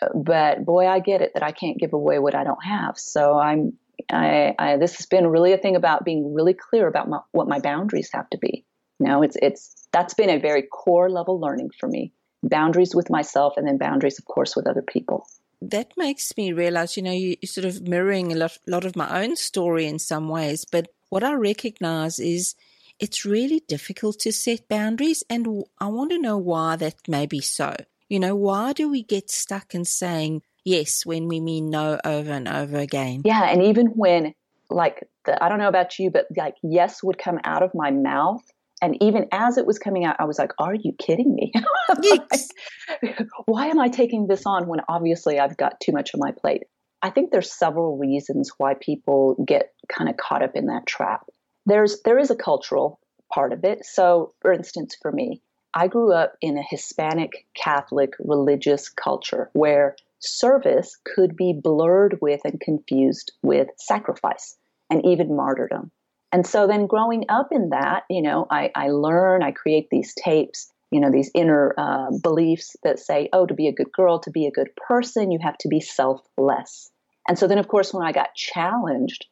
Uh, 0.00 0.08
but 0.14 0.64
boy, 0.64 0.86
I 0.86 1.00
get 1.00 1.20
it 1.20 1.32
that 1.34 1.42
I 1.42 1.52
can't 1.52 1.78
give 1.78 1.92
away 1.92 2.18
what 2.18 2.34
I 2.34 2.44
don't 2.44 2.64
have. 2.64 2.96
So 2.96 3.38
I'm 3.38 3.74
I, 4.10 4.54
I, 4.58 4.76
this 4.76 4.96
has 4.96 5.06
been 5.06 5.26
really 5.26 5.52
a 5.52 5.58
thing 5.58 5.76
about 5.76 6.04
being 6.04 6.34
really 6.34 6.54
clear 6.54 6.86
about 6.86 7.08
my, 7.08 7.20
what 7.32 7.48
my 7.48 7.60
boundaries 7.60 8.10
have 8.12 8.28
to 8.30 8.38
be. 8.38 8.64
Know, 9.00 9.22
it's 9.22 9.36
it's 9.40 9.86
that's 9.92 10.14
been 10.14 10.30
a 10.30 10.40
very 10.40 10.62
core 10.62 11.08
level 11.08 11.38
learning 11.38 11.70
for 11.78 11.88
me. 11.88 12.12
Boundaries 12.42 12.94
with 12.94 13.10
myself, 13.10 13.54
and 13.56 13.66
then 13.66 13.78
boundaries, 13.78 14.18
of 14.18 14.24
course, 14.24 14.56
with 14.56 14.66
other 14.66 14.82
people. 14.82 15.26
That 15.62 15.92
makes 15.96 16.36
me 16.36 16.52
realize, 16.52 16.96
you 16.96 17.02
know, 17.02 17.12
you, 17.12 17.36
are 17.42 17.46
sort 17.46 17.64
of 17.64 17.86
mirroring 17.86 18.32
a 18.32 18.36
lot, 18.36 18.58
lot 18.66 18.84
of 18.84 18.96
my 18.96 19.22
own 19.22 19.36
story 19.36 19.86
in 19.86 19.98
some 19.98 20.28
ways. 20.28 20.64
But 20.64 20.88
what 21.10 21.24
I 21.24 21.34
recognize 21.34 22.18
is 22.18 22.54
it's 22.98 23.24
really 23.24 23.60
difficult 23.68 24.18
to 24.20 24.32
set 24.32 24.68
boundaries, 24.68 25.22
and 25.30 25.64
I 25.78 25.86
want 25.86 26.10
to 26.10 26.18
know 26.18 26.36
why 26.36 26.76
that 26.76 26.96
may 27.06 27.26
be 27.26 27.40
so. 27.40 27.76
You 28.08 28.18
know, 28.18 28.34
why 28.34 28.72
do 28.72 28.88
we 28.88 29.02
get 29.02 29.30
stuck 29.30 29.74
in 29.74 29.84
saying 29.84 30.42
yes 30.68 31.06
when 31.06 31.28
we 31.28 31.40
mean 31.40 31.70
no 31.70 31.98
over 32.04 32.30
and 32.30 32.48
over 32.48 32.78
again. 32.78 33.22
Yeah, 33.24 33.44
and 33.50 33.62
even 33.62 33.86
when 33.86 34.34
like 34.70 35.08
the 35.24 35.42
I 35.42 35.48
don't 35.48 35.58
know 35.58 35.68
about 35.68 35.98
you, 35.98 36.10
but 36.10 36.26
like 36.36 36.56
yes 36.62 37.02
would 37.02 37.18
come 37.18 37.40
out 37.44 37.62
of 37.62 37.72
my 37.74 37.90
mouth. 37.90 38.42
And 38.80 38.96
even 39.02 39.26
as 39.32 39.58
it 39.58 39.66
was 39.66 39.76
coming 39.76 40.04
out, 40.04 40.16
I 40.20 40.24
was 40.24 40.38
like, 40.38 40.52
Are 40.58 40.74
you 40.74 40.92
kidding 40.98 41.34
me? 41.34 41.52
Like, 42.10 43.26
why 43.46 43.68
am 43.68 43.80
I 43.80 43.88
taking 43.88 44.26
this 44.26 44.44
on 44.46 44.68
when 44.68 44.80
obviously 44.88 45.40
I've 45.40 45.56
got 45.56 45.80
too 45.80 45.92
much 45.92 46.14
on 46.14 46.20
my 46.20 46.32
plate? 46.32 46.64
I 47.00 47.10
think 47.10 47.30
there's 47.30 47.50
several 47.50 47.96
reasons 47.96 48.52
why 48.58 48.74
people 48.74 49.42
get 49.46 49.72
kind 49.88 50.10
of 50.10 50.16
caught 50.16 50.42
up 50.42 50.52
in 50.54 50.66
that 50.66 50.86
trap. 50.86 51.26
there's 51.66 52.02
there 52.02 52.18
is 52.18 52.30
a 52.30 52.36
cultural 52.36 53.00
part 53.32 53.52
of 53.52 53.64
it. 53.64 53.84
So, 53.84 54.34
for 54.40 54.52
instance, 54.52 54.96
for 55.00 55.10
me, 55.10 55.42
I 55.74 55.86
grew 55.88 56.12
up 56.12 56.34
in 56.40 56.58
a 56.58 56.62
Hispanic 56.62 57.46
Catholic 57.54 58.14
religious 58.18 58.88
culture 58.88 59.50
where 59.52 59.96
service 60.20 60.96
could 61.04 61.36
be 61.36 61.58
blurred 61.60 62.18
with 62.20 62.40
and 62.44 62.60
confused 62.60 63.32
with 63.42 63.68
sacrifice 63.76 64.56
and 64.90 65.04
even 65.04 65.36
martyrdom. 65.36 65.90
And 66.32 66.46
so 66.46 66.66
then 66.66 66.86
growing 66.86 67.24
up 67.28 67.48
in 67.52 67.70
that, 67.70 68.04
you 68.10 68.22
know, 68.22 68.46
I, 68.50 68.70
I 68.74 68.88
learn, 68.88 69.42
I 69.42 69.52
create 69.52 69.88
these 69.90 70.14
tapes, 70.22 70.70
you 70.90 71.00
know, 71.00 71.10
these 71.10 71.30
inner 71.34 71.74
uh, 71.78 72.10
beliefs 72.22 72.76
that 72.82 72.98
say, 72.98 73.28
oh, 73.32 73.46
to 73.46 73.54
be 73.54 73.68
a 73.68 73.72
good 73.72 73.92
girl, 73.92 74.18
to 74.20 74.30
be 74.30 74.46
a 74.46 74.50
good 74.50 74.68
person, 74.76 75.30
you 75.30 75.38
have 75.42 75.56
to 75.58 75.68
be 75.68 75.80
selfless. 75.80 76.90
And 77.28 77.38
so 77.38 77.46
then, 77.46 77.58
of 77.58 77.68
course, 77.68 77.92
when 77.92 78.06
I 78.06 78.12
got 78.12 78.34
challenged, 78.34 79.26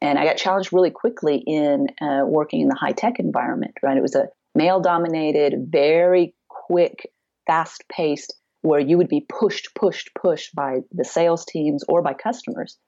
and 0.00 0.18
I 0.18 0.24
got 0.24 0.36
challenged 0.36 0.72
really 0.72 0.90
quickly 0.90 1.42
in 1.46 1.88
uh, 2.00 2.24
working 2.24 2.62
in 2.62 2.68
the 2.68 2.74
high 2.74 2.92
tech 2.92 3.18
environment, 3.18 3.74
right? 3.82 3.96
It 3.96 4.02
was 4.02 4.14
a 4.14 4.28
male 4.54 4.80
dominated, 4.80 5.66
very 5.68 6.34
quick, 6.48 7.10
fast 7.46 7.84
paced, 7.90 8.34
where 8.62 8.80
you 8.80 8.98
would 8.98 9.08
be 9.08 9.26
pushed, 9.28 9.74
pushed, 9.74 10.10
pushed 10.14 10.54
by 10.54 10.80
the 10.92 11.04
sales 11.04 11.44
teams 11.44 11.84
or 11.88 12.02
by 12.02 12.14
customers. 12.14 12.78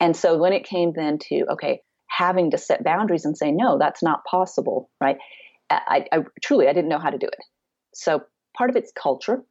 And 0.00 0.16
so 0.16 0.38
when 0.38 0.52
it 0.52 0.64
came 0.64 0.92
then 0.94 1.18
to, 1.28 1.46
okay, 1.52 1.80
having 2.08 2.50
to 2.52 2.58
set 2.58 2.84
boundaries 2.84 3.24
and 3.24 3.36
say, 3.36 3.50
no, 3.50 3.78
that's 3.78 4.02
not 4.02 4.24
possible, 4.24 4.90
right? 5.00 5.18
I, 5.70 6.06
I 6.12 6.18
truly, 6.42 6.68
I 6.68 6.72
didn't 6.72 6.90
know 6.90 6.98
how 6.98 7.10
to 7.10 7.18
do 7.18 7.26
it. 7.26 7.38
So 7.94 8.22
part 8.56 8.70
of 8.70 8.76
it's 8.76 8.92
culture. 8.92 9.42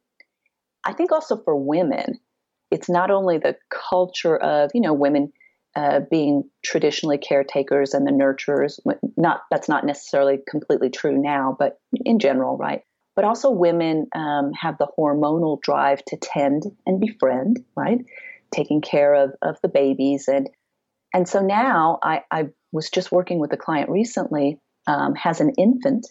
I 0.84 0.92
think 0.92 1.12
also 1.12 1.36
for 1.36 1.56
women, 1.56 2.20
it's 2.70 2.88
not 2.88 3.10
only 3.10 3.38
the 3.38 3.56
culture 3.70 4.36
of, 4.36 4.70
you 4.72 4.80
know, 4.80 4.94
women 4.94 5.32
uh, 5.74 6.00
being 6.10 6.44
traditionally 6.64 7.18
caretakers 7.18 7.92
and 7.92 8.06
the 8.06 8.10
nurturers. 8.10 8.80
Not 9.16 9.42
that's 9.50 9.68
not 9.68 9.84
necessarily 9.84 10.38
completely 10.48 10.88
true 10.88 11.20
now, 11.20 11.54
but 11.58 11.78
in 11.92 12.18
general, 12.18 12.56
right? 12.56 12.80
But 13.16 13.24
also 13.24 13.50
women 13.50 14.06
um, 14.14 14.52
have 14.52 14.78
the 14.78 14.88
hormonal 14.98 15.60
drive 15.60 16.04
to 16.06 16.16
tend 16.16 16.64
and 16.84 17.00
befriend, 17.00 17.64
right? 17.74 18.04
Taking 18.52 18.80
care 18.80 19.14
of 19.14 19.30
of 19.42 19.56
the 19.62 19.68
babies 19.68 20.28
and 20.28 20.48
and 21.14 21.26
so 21.26 21.40
now 21.40 21.98
I, 22.02 22.24
I 22.30 22.48
was 22.72 22.90
just 22.90 23.10
working 23.10 23.38
with 23.38 23.50
a 23.52 23.56
client 23.56 23.88
recently, 23.88 24.60
um, 24.86 25.14
has 25.14 25.40
an 25.40 25.52
infant. 25.56 26.06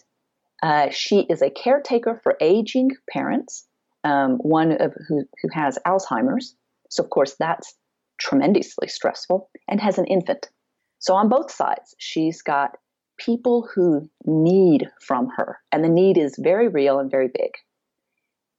Uh, 0.60 0.88
she 0.90 1.20
is 1.20 1.42
a 1.42 1.50
caretaker 1.50 2.18
for 2.24 2.36
aging 2.40 2.90
parents, 3.12 3.68
um, 4.02 4.38
one 4.38 4.72
of 4.72 4.94
who, 5.06 5.24
who 5.40 5.48
has 5.52 5.78
Alzheimer's. 5.86 6.56
So 6.90 7.04
of 7.04 7.10
course 7.10 7.36
that's 7.38 7.74
tremendously 8.18 8.88
stressful, 8.88 9.48
and 9.68 9.80
has 9.80 9.98
an 9.98 10.06
infant. 10.06 10.48
So 10.98 11.14
on 11.14 11.28
both 11.28 11.50
sides, 11.50 11.94
she's 11.98 12.42
got 12.42 12.76
people 13.18 13.68
who 13.74 14.08
need 14.24 14.88
from 15.00 15.28
her, 15.36 15.58
and 15.72 15.82
the 15.82 15.88
need 15.88 16.18
is 16.18 16.36
very 16.38 16.68
real 16.68 16.98
and 16.98 17.10
very 17.10 17.28
big. 17.28 17.52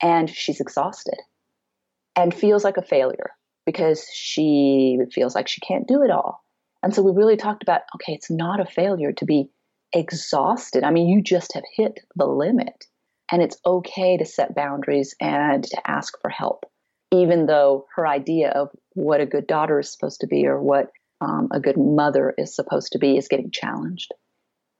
And 0.02 0.30
she's 0.30 0.60
exhausted 0.60 1.18
and 2.16 2.34
feels 2.34 2.64
like 2.64 2.78
a 2.78 2.82
failure 2.84 3.32
because 3.66 4.06
she 4.14 4.98
feels 5.12 5.36
like 5.36 5.48
she 5.48 5.62
can't 5.62 5.88
do 5.88 6.04
it 6.04 6.12
all. 6.12 6.44
And 6.84 6.94
so 6.94 7.02
we 7.02 7.12
really 7.12 7.38
talked 7.38 7.64
about 7.64 7.82
okay, 7.96 8.14
it's 8.14 8.30
not 8.30 8.60
a 8.60 8.66
failure 8.66 9.12
to 9.14 9.26
be 9.26 9.50
exhausted. 9.94 10.84
I 10.84 10.92
mean, 10.92 11.08
you 11.08 11.22
just 11.22 11.54
have 11.54 11.64
hit 11.76 12.00
the 12.16 12.28
limit. 12.28 12.86
And 13.30 13.42
it's 13.42 13.58
okay 13.66 14.16
to 14.16 14.26
set 14.26 14.56
boundaries 14.56 15.14
and 15.20 15.64
to 15.66 15.90
ask 15.90 16.14
for 16.22 16.30
help 16.30 16.66
even 17.12 17.46
though 17.46 17.86
her 17.96 18.08
idea 18.08 18.50
of 18.50 18.70
what 18.94 19.22
a 19.22 19.26
good 19.26 19.48
daughter 19.48 19.80
is 19.80 19.92
supposed 19.92 20.22
to 20.22 20.28
be 20.28 20.46
or 20.46 20.62
what 20.62 20.92
um, 21.22 21.48
a 21.52 21.60
good 21.60 21.78
mother 21.78 22.34
is 22.38 22.56
supposed 22.56 22.92
to 22.92 23.00
be 23.00 23.18
is 23.18 23.28
getting 23.28 23.52
challenged. 23.52 24.14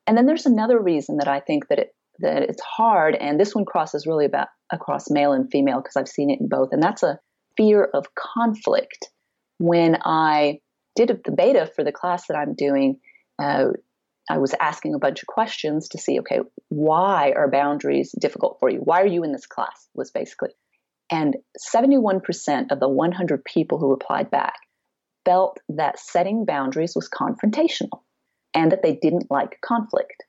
And 0.08 0.18
then 0.18 0.26
there's 0.26 0.46
another 0.46 0.80
reason 0.80 1.18
that 1.18 1.28
I 1.28 1.40
think 1.40 1.68
that 1.68 1.80
it 1.80 1.90
that 2.20 2.42
it's 2.42 2.62
hard, 2.64 3.14
and 3.14 3.40
this 3.40 3.54
one 3.54 3.66
crosses 3.66 4.08
really 4.08 4.26
about 4.26 4.48
across 4.72 5.12
male 5.12 5.34
and 5.34 5.52
female 5.52 5.78
because 5.78 5.96
I've 5.96 6.08
seen 6.08 6.32
it 6.32 6.40
in 6.40 6.48
both, 6.48 6.70
and 6.72 6.82
that's 6.82 7.04
a 7.04 7.20
fear 7.56 7.84
of 7.94 8.08
conflict. 8.16 9.10
When 9.60 9.98
I 10.04 10.60
did 10.96 11.10
the 11.24 11.32
beta 11.32 11.70
for 11.76 11.84
the 11.84 11.92
class 11.92 12.26
that 12.28 12.38
I'm 12.38 12.56
doing, 12.56 13.00
uh, 13.38 13.66
I 14.30 14.40
was 14.40 14.56
asking 14.60 14.96
a 14.96 15.00
bunch 15.00 15.22
of 15.22 15.28
questions 15.28 15.90
to 15.90 16.00
see, 16.00 16.20
okay, 16.22 16.40
why 16.70 17.34
are 17.36 17.52
boundaries 17.52 18.14
difficult 18.20 18.58
for 18.60 18.70
you? 18.70 18.80
Why 18.80 19.02
are 19.02 19.08
you 19.08 19.24
in 19.24 19.32
this 19.32 19.46
class? 19.46 19.88
Was 19.94 20.10
basically 20.10 20.50
and 21.10 21.38
71% 21.74 22.72
of 22.72 22.80
the 22.80 22.90
100 22.90 23.46
people 23.46 23.78
who 23.78 23.90
replied 23.90 24.30
back 24.30 24.56
felt 25.26 25.60
that 25.70 26.00
setting 26.00 26.46
boundaries 26.46 26.94
was 26.96 27.10
confrontational 27.10 28.02
and 28.54 28.72
that 28.72 28.84
they 28.84 28.96
didn't 29.02 29.30
like 29.30 29.60
conflict. 29.62 30.24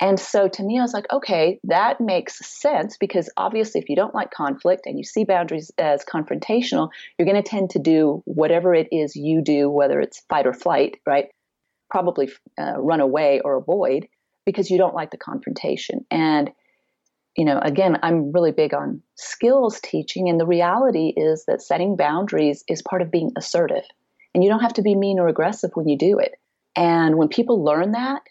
And 0.00 0.20
so 0.20 0.48
to 0.48 0.62
me, 0.62 0.78
I 0.78 0.82
was 0.82 0.94
like, 0.94 1.12
okay, 1.12 1.58
that 1.64 2.00
makes 2.00 2.38
sense 2.46 2.96
because 2.98 3.28
obviously, 3.36 3.80
if 3.80 3.88
you 3.88 3.96
don't 3.96 4.14
like 4.14 4.30
conflict 4.30 4.86
and 4.86 4.96
you 4.96 5.02
see 5.04 5.24
boundaries 5.24 5.72
as 5.76 6.04
confrontational, 6.04 6.90
you're 7.18 7.26
going 7.26 7.42
to 7.42 7.48
tend 7.48 7.70
to 7.70 7.80
do 7.80 8.22
whatever 8.24 8.74
it 8.74 8.88
is 8.92 9.16
you 9.16 9.42
do, 9.42 9.68
whether 9.68 10.00
it's 10.00 10.22
fight 10.28 10.46
or 10.46 10.52
flight, 10.52 10.98
right? 11.04 11.26
Probably 11.90 12.30
uh, 12.60 12.74
run 12.78 13.00
away 13.00 13.40
or 13.44 13.56
avoid 13.56 14.06
because 14.46 14.70
you 14.70 14.78
don't 14.78 14.94
like 14.94 15.10
the 15.10 15.16
confrontation. 15.16 16.06
And 16.10 16.52
you 17.36 17.44
know, 17.44 17.60
again, 17.60 17.98
I'm 18.02 18.32
really 18.32 18.50
big 18.50 18.74
on 18.74 19.00
skills 19.14 19.78
teaching. 19.80 20.28
And 20.28 20.40
the 20.40 20.46
reality 20.46 21.12
is 21.16 21.44
that 21.46 21.62
setting 21.62 21.96
boundaries 21.96 22.64
is 22.68 22.82
part 22.82 23.00
of 23.00 23.12
being 23.12 23.30
assertive. 23.36 23.84
And 24.34 24.42
you 24.42 24.50
don't 24.50 24.60
have 24.60 24.74
to 24.74 24.82
be 24.82 24.96
mean 24.96 25.20
or 25.20 25.28
aggressive 25.28 25.70
when 25.74 25.86
you 25.86 25.96
do 25.96 26.18
it. 26.18 26.32
And 26.78 27.18
when 27.18 27.26
people 27.26 27.64
learn 27.64 27.92
that, 27.92 28.22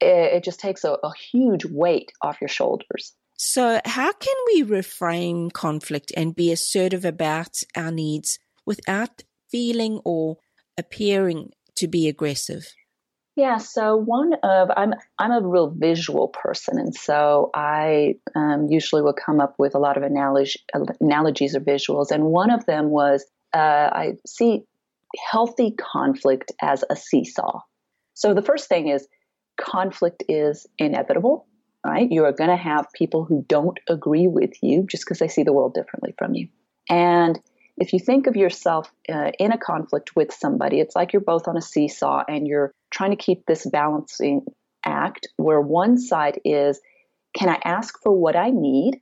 it, 0.00 0.34
it 0.34 0.44
just 0.44 0.58
takes 0.58 0.82
a, 0.82 0.90
a 1.02 1.12
huge 1.30 1.64
weight 1.64 2.10
off 2.20 2.40
your 2.40 2.48
shoulders. 2.48 3.14
So, 3.36 3.80
how 3.84 4.12
can 4.12 4.34
we 4.46 4.64
reframe 4.64 5.52
conflict 5.52 6.12
and 6.16 6.34
be 6.34 6.50
assertive 6.50 7.04
about 7.04 7.62
our 7.76 7.92
needs 7.92 8.38
without 8.66 9.22
feeling 9.50 10.00
or 10.04 10.38
appearing 10.76 11.50
to 11.76 11.86
be 11.86 12.08
aggressive? 12.08 12.66
Yeah, 13.36 13.58
so 13.58 13.96
one 13.96 14.34
of 14.42 14.70
I'm 14.76 14.92
I'm 15.18 15.30
a 15.30 15.40
real 15.40 15.70
visual 15.70 16.28
person, 16.28 16.78
and 16.78 16.94
so 16.94 17.50
I 17.54 18.16
um, 18.34 18.66
usually 18.68 19.02
will 19.02 19.14
come 19.14 19.40
up 19.40 19.54
with 19.58 19.74
a 19.74 19.78
lot 19.78 19.96
of 19.96 20.02
analogy, 20.02 20.60
analogies 21.00 21.56
or 21.56 21.60
visuals, 21.60 22.10
and 22.10 22.24
one 22.24 22.50
of 22.50 22.66
them 22.66 22.90
was 22.90 23.24
uh, 23.54 23.88
I 23.92 24.14
see 24.26 24.64
healthy 25.30 25.72
conflict 25.72 26.52
as 26.60 26.84
a 26.90 26.96
seesaw. 26.96 27.60
So 28.14 28.34
the 28.34 28.42
first 28.42 28.68
thing 28.68 28.88
is 28.88 29.06
conflict 29.60 30.22
is 30.28 30.66
inevitable, 30.78 31.46
right? 31.84 32.10
You 32.10 32.24
are 32.24 32.32
going 32.32 32.50
to 32.50 32.56
have 32.56 32.86
people 32.94 33.24
who 33.24 33.44
don't 33.48 33.78
agree 33.88 34.28
with 34.28 34.52
you 34.62 34.86
just 34.88 35.04
because 35.04 35.18
they 35.18 35.28
see 35.28 35.42
the 35.42 35.52
world 35.52 35.74
differently 35.74 36.14
from 36.18 36.34
you, 36.34 36.48
and 36.88 37.40
if 37.76 37.92
you 37.92 37.98
think 37.98 38.26
of 38.26 38.36
yourself 38.36 38.92
uh, 39.08 39.30
in 39.38 39.50
a 39.50 39.58
conflict 39.58 40.14
with 40.14 40.32
somebody, 40.32 40.80
it's 40.80 40.94
like 40.94 41.12
you're 41.12 41.22
both 41.22 41.48
on 41.48 41.56
a 41.56 41.62
seesaw 41.62 42.22
and 42.28 42.46
you're 42.46 42.72
trying 42.90 43.10
to 43.10 43.16
keep 43.16 43.46
this 43.46 43.66
balancing 43.66 44.44
act 44.84 45.28
where 45.36 45.60
one 45.60 45.98
side 45.98 46.40
is 46.44 46.80
can 47.34 47.48
I 47.48 47.58
ask 47.64 47.98
for 48.02 48.12
what 48.12 48.36
I 48.36 48.50
need 48.50 49.00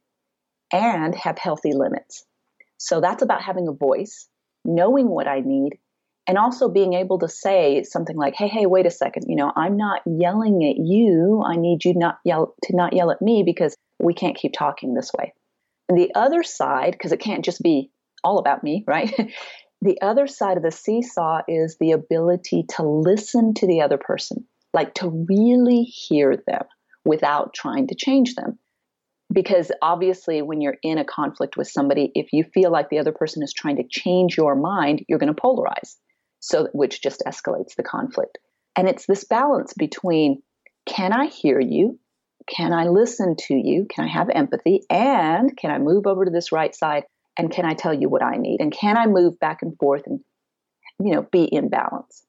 and 0.73 1.15
have 1.17 1.37
healthy 1.37 1.73
limits? 1.73 2.25
So 2.79 3.01
that's 3.01 3.23
about 3.23 3.43
having 3.43 3.67
a 3.67 3.73
voice, 3.73 4.29
knowing 4.65 5.09
what 5.09 5.27
I 5.27 5.41
need, 5.41 5.79
and 6.31 6.39
also 6.39 6.69
being 6.69 6.95
able 6.95 7.19
to 7.19 7.29
say 7.29 7.83
something 7.83 8.17
like, 8.17 8.37
"Hey, 8.37 8.47
hey, 8.47 8.65
wait 8.65 8.87
a 8.87 8.91
second. 8.91 9.25
You 9.27 9.35
know, 9.35 9.51
I'm 9.57 9.77
not 9.77 10.01
yelling 10.07 10.65
at 10.65 10.77
you. 10.77 11.43
I 11.45 11.57
need 11.57 11.85
you 11.85 11.93
not 11.93 12.21
yell 12.25 12.55
to 12.63 12.77
not 12.77 12.93
yell 12.93 13.11
at 13.11 13.21
me 13.21 13.43
because 13.43 13.75
we 13.99 14.15
can't 14.15 14.37
keep 14.37 14.53
talking 14.53 14.95
this 14.95 15.11
way." 15.13 15.35
And 15.89 15.99
the 15.99 16.15
other 16.15 16.45
side, 16.45 16.93
because 16.93 17.11
it 17.11 17.19
can't 17.19 17.45
just 17.45 17.61
be 17.61 17.91
all 18.23 18.39
about 18.39 18.63
me, 18.63 18.85
right? 18.87 19.13
the 19.83 20.01
other 20.03 20.29
side 20.29 20.57
of 20.57 20.63
the 20.63 20.71
seesaw 20.71 21.41
is 21.49 21.79
the 21.81 21.91
ability 21.91 22.65
to 22.77 22.85
listen 22.85 23.55
to 23.55 23.67
the 23.67 23.81
other 23.81 23.99
person, 23.99 24.47
like 24.73 24.95
to 24.95 25.27
really 25.29 25.83
hear 25.83 26.37
them 26.47 26.63
without 27.05 27.55
trying 27.55 27.89
to 27.89 27.97
change 27.97 28.37
them. 28.37 28.57
Because 29.33 29.73
obviously, 29.83 30.43
when 30.43 30.61
you're 30.61 30.79
in 30.85 30.99
a 30.99 31.05
conflict 31.05 31.57
with 31.57 31.67
somebody, 31.67 32.13
if 32.15 32.33
you 32.33 32.45
feel 32.55 32.71
like 32.71 32.89
the 32.89 33.01
other 33.01 33.11
person 33.11 33.43
is 33.43 33.53
trying 33.53 33.79
to 33.79 33.89
change 33.91 34.37
your 34.37 34.55
mind, 34.55 35.05
you're 35.09 35.19
going 35.19 35.35
to 35.35 35.43
polarize. 35.43 35.97
So, 36.41 36.69
which 36.73 37.03
just 37.03 37.23
escalates 37.27 37.77
the 37.77 37.83
conflict. 37.83 38.39
And 38.77 38.89
it's 38.89 39.07
this 39.07 39.25
balance 39.25 39.75
between 39.75 40.43
can 40.87 41.13
I 41.13 41.27
hear 41.27 41.61
you? 41.61 41.99
Can 42.49 42.73
I 42.73 42.89
listen 42.89 43.37
to 43.47 43.55
you? 43.55 43.87
Can 43.89 44.05
I 44.05 44.09
have 44.09 44.31
empathy? 44.31 44.83
And 44.91 45.57
can 45.57 45.71
I 45.71 45.79
move 45.79 46.07
over 46.07 46.25
to 46.25 46.31
this 46.31 46.53
right 46.53 46.75
side 46.75 47.05
and 47.39 47.51
can 47.51 47.65
I 47.65 47.75
tell 47.75 47.95
you 47.95 48.09
what 48.09 48.23
I 48.23 48.37
need? 48.37 48.61
And 48.61 48.73
can 48.73 48.97
I 48.97 49.07
move 49.07 49.39
back 49.39 49.63
and 49.63 49.77
forth 49.79 50.03
and, 50.07 50.21
you 50.99 51.15
know, 51.15 51.23
be 51.31 51.45
in 51.45 51.69
balance? 51.69 52.25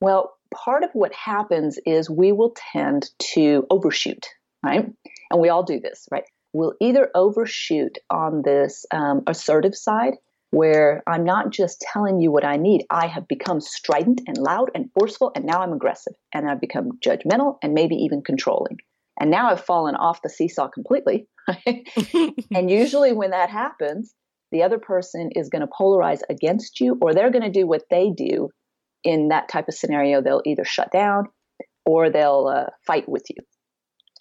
Well, 0.00 0.34
part 0.52 0.82
of 0.82 0.90
what 0.92 1.14
happens 1.14 1.78
is 1.86 2.10
we 2.10 2.32
will 2.32 2.54
tend 2.72 3.10
to 3.34 3.66
overshoot, 3.70 4.26
right? 4.64 4.86
And 5.30 5.40
we 5.40 5.48
all 5.48 5.62
do 5.62 5.80
this, 5.80 6.06
right? 6.10 6.24
We'll 6.52 6.74
either 6.80 7.10
overshoot 7.14 7.98
on 8.10 8.42
this 8.42 8.84
um, 8.90 9.22
assertive 9.26 9.76
side 9.76 10.14
where 10.50 11.02
I'm 11.06 11.24
not 11.24 11.50
just 11.50 11.80
telling 11.80 12.20
you 12.20 12.32
what 12.32 12.44
I 12.44 12.56
need. 12.56 12.84
I 12.90 13.06
have 13.06 13.28
become 13.28 13.60
strident 13.60 14.22
and 14.26 14.36
loud 14.36 14.70
and 14.74 14.90
forceful, 14.98 15.32
and 15.34 15.44
now 15.44 15.62
I'm 15.62 15.72
aggressive, 15.72 16.14
and 16.34 16.48
I've 16.48 16.60
become 16.60 16.98
judgmental 17.04 17.56
and 17.62 17.72
maybe 17.72 17.94
even 17.96 18.22
controlling. 18.22 18.78
And 19.18 19.30
now 19.30 19.50
I've 19.50 19.64
fallen 19.64 19.94
off 19.94 20.22
the 20.22 20.28
seesaw 20.28 20.68
completely. 20.68 21.28
and 22.54 22.70
usually, 22.70 23.12
when 23.12 23.30
that 23.30 23.50
happens, 23.50 24.14
the 24.50 24.62
other 24.62 24.78
person 24.78 25.30
is 25.36 25.48
going 25.48 25.62
to 25.62 25.68
polarize 25.68 26.20
against 26.28 26.80
you, 26.80 26.98
or 27.00 27.14
they're 27.14 27.30
going 27.30 27.44
to 27.44 27.50
do 27.50 27.66
what 27.66 27.84
they 27.90 28.10
do 28.10 28.48
in 29.04 29.28
that 29.28 29.48
type 29.48 29.68
of 29.68 29.74
scenario. 29.74 30.20
They'll 30.20 30.42
either 30.44 30.64
shut 30.64 30.90
down 30.90 31.26
or 31.86 32.10
they'll 32.10 32.50
uh, 32.52 32.70
fight 32.86 33.08
with 33.08 33.24
you. 33.30 33.36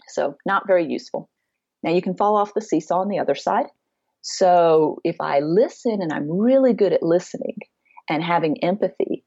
So, 0.10 0.36
not 0.46 0.68
very 0.68 0.86
useful. 0.86 1.30
Now, 1.82 1.92
you 1.92 2.02
can 2.02 2.16
fall 2.16 2.36
off 2.36 2.54
the 2.54 2.62
seesaw 2.62 3.02
on 3.02 3.10
the 3.10 3.20
other 3.20 3.36
side. 3.36 3.68
So 4.22 5.00
if 5.04 5.16
I 5.22 5.40
listen 5.40 6.00
and 6.02 6.12
I'm 6.12 6.30
really 6.30 6.74
good 6.74 6.94
at 6.94 7.04
listening 7.04 7.58
and 8.10 8.24
having 8.24 8.64
empathy, 8.64 9.24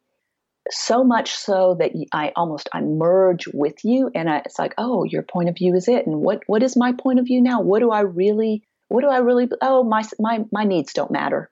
so 0.71 1.03
much 1.03 1.33
so 1.33 1.77
that 1.79 1.93
I 2.13 2.33
almost 2.37 2.69
I 2.73 2.81
merge 2.81 3.49
with 3.53 3.85
you, 3.85 4.11
and 4.15 4.31
I, 4.31 4.39
it's 4.39 4.59
like, 4.59 4.75
oh, 4.79 5.05
your 5.05 5.23
point 5.23 5.49
of 5.49 5.57
view 5.57 5.75
is 5.75 5.89
it, 5.89 6.07
and 6.07 6.21
what 6.21 6.43
what 6.47 6.63
is 6.63 6.77
my 6.77 6.93
point 6.93 7.19
of 7.19 7.25
view 7.25 7.43
now? 7.43 7.61
What 7.61 7.81
do 7.81 7.91
I 7.91 8.01
really? 8.01 8.63
What 8.89 9.03
do 9.03 9.09
I 9.09 9.19
really? 9.19 9.49
Oh, 9.61 9.83
my 9.83 10.03
my 10.21 10.45
my 10.53 10.65
needs 10.65 10.93
don't 10.93 11.11
matter. 11.11 11.51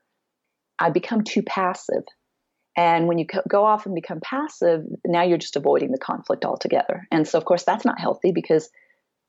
I 0.79 0.91
become 0.91 1.25
too 1.25 1.43
passive, 1.43 2.05
and 2.77 3.09
when 3.09 3.19
you 3.19 3.27
go 3.49 3.65
off 3.65 3.87
and 3.87 3.95
become 3.95 4.21
passive, 4.21 4.83
now 5.05 5.23
you're 5.23 5.39
just 5.39 5.57
avoiding 5.57 5.91
the 5.91 5.99
conflict 5.99 6.45
altogether. 6.45 7.07
And 7.11 7.27
so, 7.27 7.37
of 7.37 7.45
course, 7.45 7.65
that's 7.65 7.85
not 7.85 7.99
healthy 7.99 8.33
because 8.33 8.71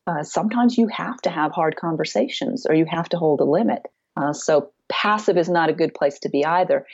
uh, 0.07 0.23
sometimes 0.23 0.77
you 0.77 0.87
have 0.87 1.17
to 1.21 1.29
have 1.29 1.51
hard 1.51 1.75
conversations 1.75 2.65
or 2.65 2.75
you 2.75 2.85
have 2.85 3.09
to 3.09 3.17
hold 3.17 3.41
a 3.41 3.45
limit. 3.45 3.81
Uh, 4.17 4.33
so 4.33 4.71
passive 4.89 5.37
is 5.37 5.49
not 5.49 5.69
a 5.69 5.73
good 5.73 5.93
place 5.93 6.19
to 6.19 6.29
be 6.29 6.45
either. 6.45 6.85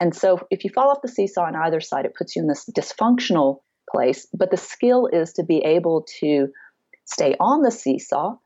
And 0.00 0.14
so 0.14 0.46
if 0.50 0.64
you 0.64 0.70
fall 0.70 0.90
off 0.90 1.02
the 1.02 1.08
seesaw 1.08 1.44
on 1.44 1.56
either 1.56 1.80
side, 1.80 2.04
it 2.04 2.14
puts 2.14 2.36
you 2.36 2.42
in 2.42 2.48
this 2.48 2.68
dysfunctional 2.76 3.60
place. 3.90 4.26
But 4.34 4.50
the 4.50 4.56
skill 4.56 5.08
is 5.10 5.34
to 5.34 5.44
be 5.44 5.58
able 5.58 6.06
to 6.20 6.48
stay 7.06 7.34
on 7.40 7.62
the 7.62 7.70
seesaw, 7.70 8.36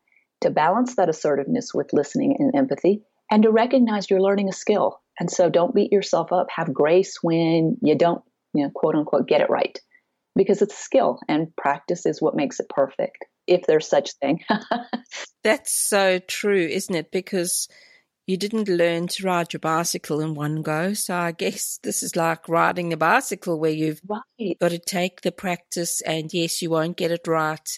to 0.42 0.50
balance 0.50 0.96
that 0.96 1.08
assertiveness 1.08 1.72
with 1.74 1.92
listening 1.92 2.36
and 2.38 2.54
empathy, 2.54 3.02
and 3.30 3.42
to 3.42 3.50
recognize 3.50 4.08
you're 4.08 4.20
learning 4.20 4.48
a 4.48 4.52
skill. 4.52 5.00
And 5.18 5.30
so 5.30 5.50
don't 5.50 5.74
beat 5.74 5.92
yourself 5.92 6.32
up. 6.32 6.46
Have 6.54 6.72
grace 6.72 7.18
when 7.22 7.76
you 7.82 7.96
don't, 7.96 8.22
you 8.54 8.64
know, 8.64 8.70
quote 8.74 8.94
unquote, 8.94 9.28
get 9.28 9.40
it 9.40 9.50
right. 9.50 9.78
Because 10.36 10.62
it's 10.62 10.74
a 10.74 10.82
skill 10.82 11.18
and 11.28 11.54
practice 11.56 12.06
is 12.06 12.22
what 12.22 12.36
makes 12.36 12.60
it 12.60 12.68
perfect, 12.68 13.24
if 13.46 13.66
there's 13.66 13.88
such 13.88 14.12
thing. 14.14 14.40
That's 15.44 15.74
so 15.74 16.20
true, 16.20 16.66
isn't 16.66 16.94
it? 16.94 17.10
Because 17.10 17.68
you 18.30 18.37
didn't 18.37 18.68
learn 18.68 19.08
to 19.08 19.25
ride 19.25 19.52
your 19.52 19.58
bicycle 19.58 20.20
in 20.20 20.34
one 20.34 20.62
go. 20.62 20.94
So 20.94 21.16
I 21.16 21.32
guess 21.32 21.80
this 21.82 22.02
is 22.02 22.14
like 22.14 22.49
riding 22.49 22.92
a 22.92 22.96
bicycle 22.96 23.58
where 23.58 23.72
you've 23.72 24.00
right. 24.08 24.56
got 24.60 24.70
to 24.70 24.78
take 24.78 25.22
the 25.22 25.32
practice 25.32 26.00
and 26.02 26.32
yes, 26.32 26.62
you 26.62 26.70
won't 26.70 26.96
get 26.96 27.10
it 27.10 27.26
right. 27.26 27.68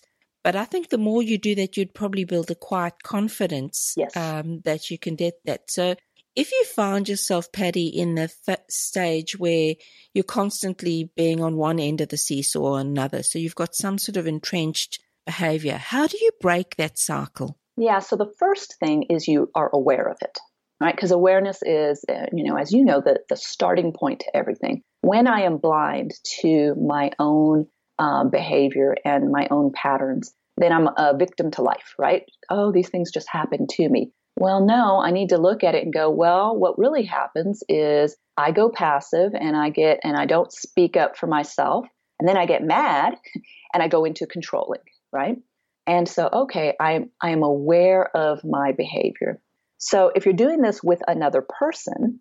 But 0.45 0.57
I 0.57 0.65
think 0.67 0.91
the 0.91 0.99
more 0.99 1.23
you 1.23 1.39
do 1.39 1.55
that, 1.55 1.77
you'd 1.77 1.95
probably 1.95 2.25
build 2.25 2.51
a 2.51 2.55
quiet 2.55 3.03
confidence 3.03 3.95
yes. 3.97 4.15
um, 4.17 4.61
that 4.65 4.91
you 4.91 4.99
can 4.99 5.15
get 5.15 5.35
that. 5.45 5.71
So 5.71 5.95
if 6.35 6.51
you 6.51 6.65
find 6.65 7.09
yourself, 7.09 7.51
Patty, 7.53 7.87
in 7.87 8.17
the 8.17 8.31
f- 8.49 8.59
stage 8.69 9.39
where 9.39 9.75
you're 10.13 10.25
constantly 10.25 11.11
being 11.17 11.43
on 11.43 11.57
one 11.57 11.79
end 11.79 12.01
of 12.01 12.09
the 12.09 12.17
seesaw 12.17 12.61
or 12.61 12.81
another, 12.81 13.23
so 13.23 13.39
you've 13.39 13.55
got 13.55 13.75
some 13.75 13.99
sort 13.99 14.17
of 14.17 14.27
entrenched 14.27 15.01
behavior, 15.25 15.77
how 15.77 16.09
do 16.09 16.19
you 16.21 16.31
break 16.41 16.75
that 16.77 16.99
cycle? 16.99 17.57
Yeah, 17.77 18.01
so 18.01 18.17
the 18.17 18.33
first 18.39 18.77
thing 18.79 19.05
is 19.09 19.29
you 19.29 19.51
are 19.55 19.71
aware 19.73 20.09
of 20.09 20.19
it, 20.21 20.39
right? 20.81 20.95
Because 20.95 21.11
awareness 21.11 21.59
is, 21.63 22.05
uh, 22.09 22.27
you 22.33 22.45
know, 22.45 22.57
as 22.57 22.73
you 22.73 22.85
know, 22.85 23.01
the, 23.01 23.21
the 23.29 23.37
starting 23.37 23.93
point 23.93 24.21
to 24.21 24.37
everything. 24.37 24.83
When 25.01 25.27
I 25.27 25.43
am 25.43 25.59
blind 25.59 26.13
to 26.43 26.75
my 26.75 27.11
own 27.19 27.67
um, 27.99 28.31
behavior 28.31 28.95
and 29.05 29.31
my 29.31 29.49
own 29.51 29.73
patterns, 29.75 30.33
then 30.59 30.73
I'm 30.73 30.89
a 30.97 31.17
victim 31.17 31.51
to 31.53 31.63
life, 31.63 31.95
right? 31.99 32.25
Oh, 32.51 32.73
these 32.73 32.91
things 32.91 33.11
just 33.11 33.29
happen 33.31 33.67
to 33.71 33.89
me. 33.89 34.13
Well, 34.37 34.65
no, 34.65 35.01
I 35.01 35.11
need 35.11 35.31
to 35.31 35.39
look 35.39 35.65
at 35.65 35.75
it 35.75 35.85
and 35.85 35.93
go, 35.93 36.11
well, 36.11 36.57
what 36.57 36.79
really 36.79 37.05
happens 37.05 37.63
is 37.69 38.17
I 38.37 38.51
go 38.51 38.71
passive 38.71 39.33
and 39.35 39.57
I 39.57 39.71
get, 39.71 40.01
and 40.05 40.17
I 40.17 40.27
don't 40.27 40.53
speak 40.53 40.97
up 40.97 41.17
for 41.17 41.27
myself. 41.27 41.87
And 42.19 42.29
then 42.29 42.37
I 42.37 42.47
get 42.47 42.63
mad 42.63 43.17
and 43.75 43.83
I 43.83 43.89
go 43.89 44.05
into 44.05 44.27
controlling, 44.27 44.81
right? 45.13 45.37
And 45.87 46.09
so, 46.09 46.29
okay, 46.33 46.75
I'm, 46.79 47.11
I 47.21 47.31
am 47.31 47.43
aware 47.43 48.15
of 48.17 48.45
my 48.45 48.73
behavior. 48.73 49.41
So 49.79 50.13
if 50.15 50.25
you're 50.25 50.35
doing 50.35 50.61
this 50.61 50.83
with 50.83 51.01
another 51.09 51.43
person, 51.43 52.21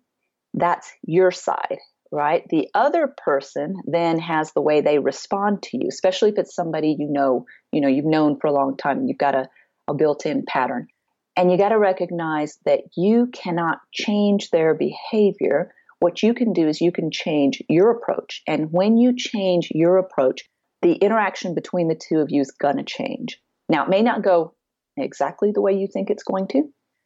that's 0.52 0.92
your 1.06 1.30
side, 1.30 1.78
right? 2.10 2.44
The 2.48 2.68
other 2.74 3.14
person 3.24 3.76
then 3.86 4.18
has 4.18 4.52
the 4.52 4.60
way 4.60 4.80
they 4.80 4.98
respond 4.98 5.62
to 5.64 5.78
you, 5.78 5.86
especially 5.88 6.30
if 6.30 6.38
it's 6.38 6.54
somebody 6.54 6.96
you 6.98 7.08
know, 7.08 7.46
you 7.70 7.80
know, 7.80 7.88
you've 7.88 8.04
known 8.04 8.38
for 8.40 8.48
a 8.48 8.52
long 8.52 8.76
time. 8.76 9.06
You've 9.06 9.18
got 9.18 9.36
a, 9.36 9.48
a 9.86 9.94
built-in 9.94 10.44
pattern. 10.46 10.88
And 11.36 11.50
you 11.50 11.56
got 11.56 11.70
to 11.70 11.78
recognize 11.78 12.58
that 12.66 12.80
you 12.96 13.28
cannot 13.32 13.78
change 13.92 14.50
their 14.50 14.74
behavior. 14.74 15.72
What 16.00 16.22
you 16.22 16.34
can 16.34 16.52
do 16.52 16.68
is 16.68 16.80
you 16.80 16.92
can 16.92 17.10
change 17.10 17.62
your 17.68 17.90
approach. 17.92 18.42
And 18.46 18.72
when 18.72 18.98
you 18.98 19.14
change 19.16 19.68
your 19.70 19.98
approach, 19.98 20.42
the 20.82 20.94
interaction 20.94 21.54
between 21.54 21.88
the 21.88 21.94
two 21.94 22.18
of 22.18 22.28
you 22.28 22.40
is 22.40 22.50
going 22.50 22.76
to 22.76 22.82
change. 22.82 23.38
Now, 23.72 23.84
it 23.84 23.88
may 23.88 24.02
not 24.02 24.22
go 24.22 24.54
exactly 24.98 25.50
the 25.50 25.62
way 25.62 25.72
you 25.72 25.88
think 25.88 26.10
it's 26.10 26.22
going 26.22 26.46
to, 26.48 26.64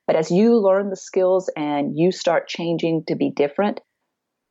but 0.08 0.16
as 0.16 0.32
you 0.32 0.58
learn 0.58 0.90
the 0.90 0.96
skills 0.96 1.48
and 1.56 1.96
you 1.96 2.10
start 2.10 2.48
changing 2.48 3.04
to 3.06 3.14
be 3.14 3.30
different, 3.30 3.80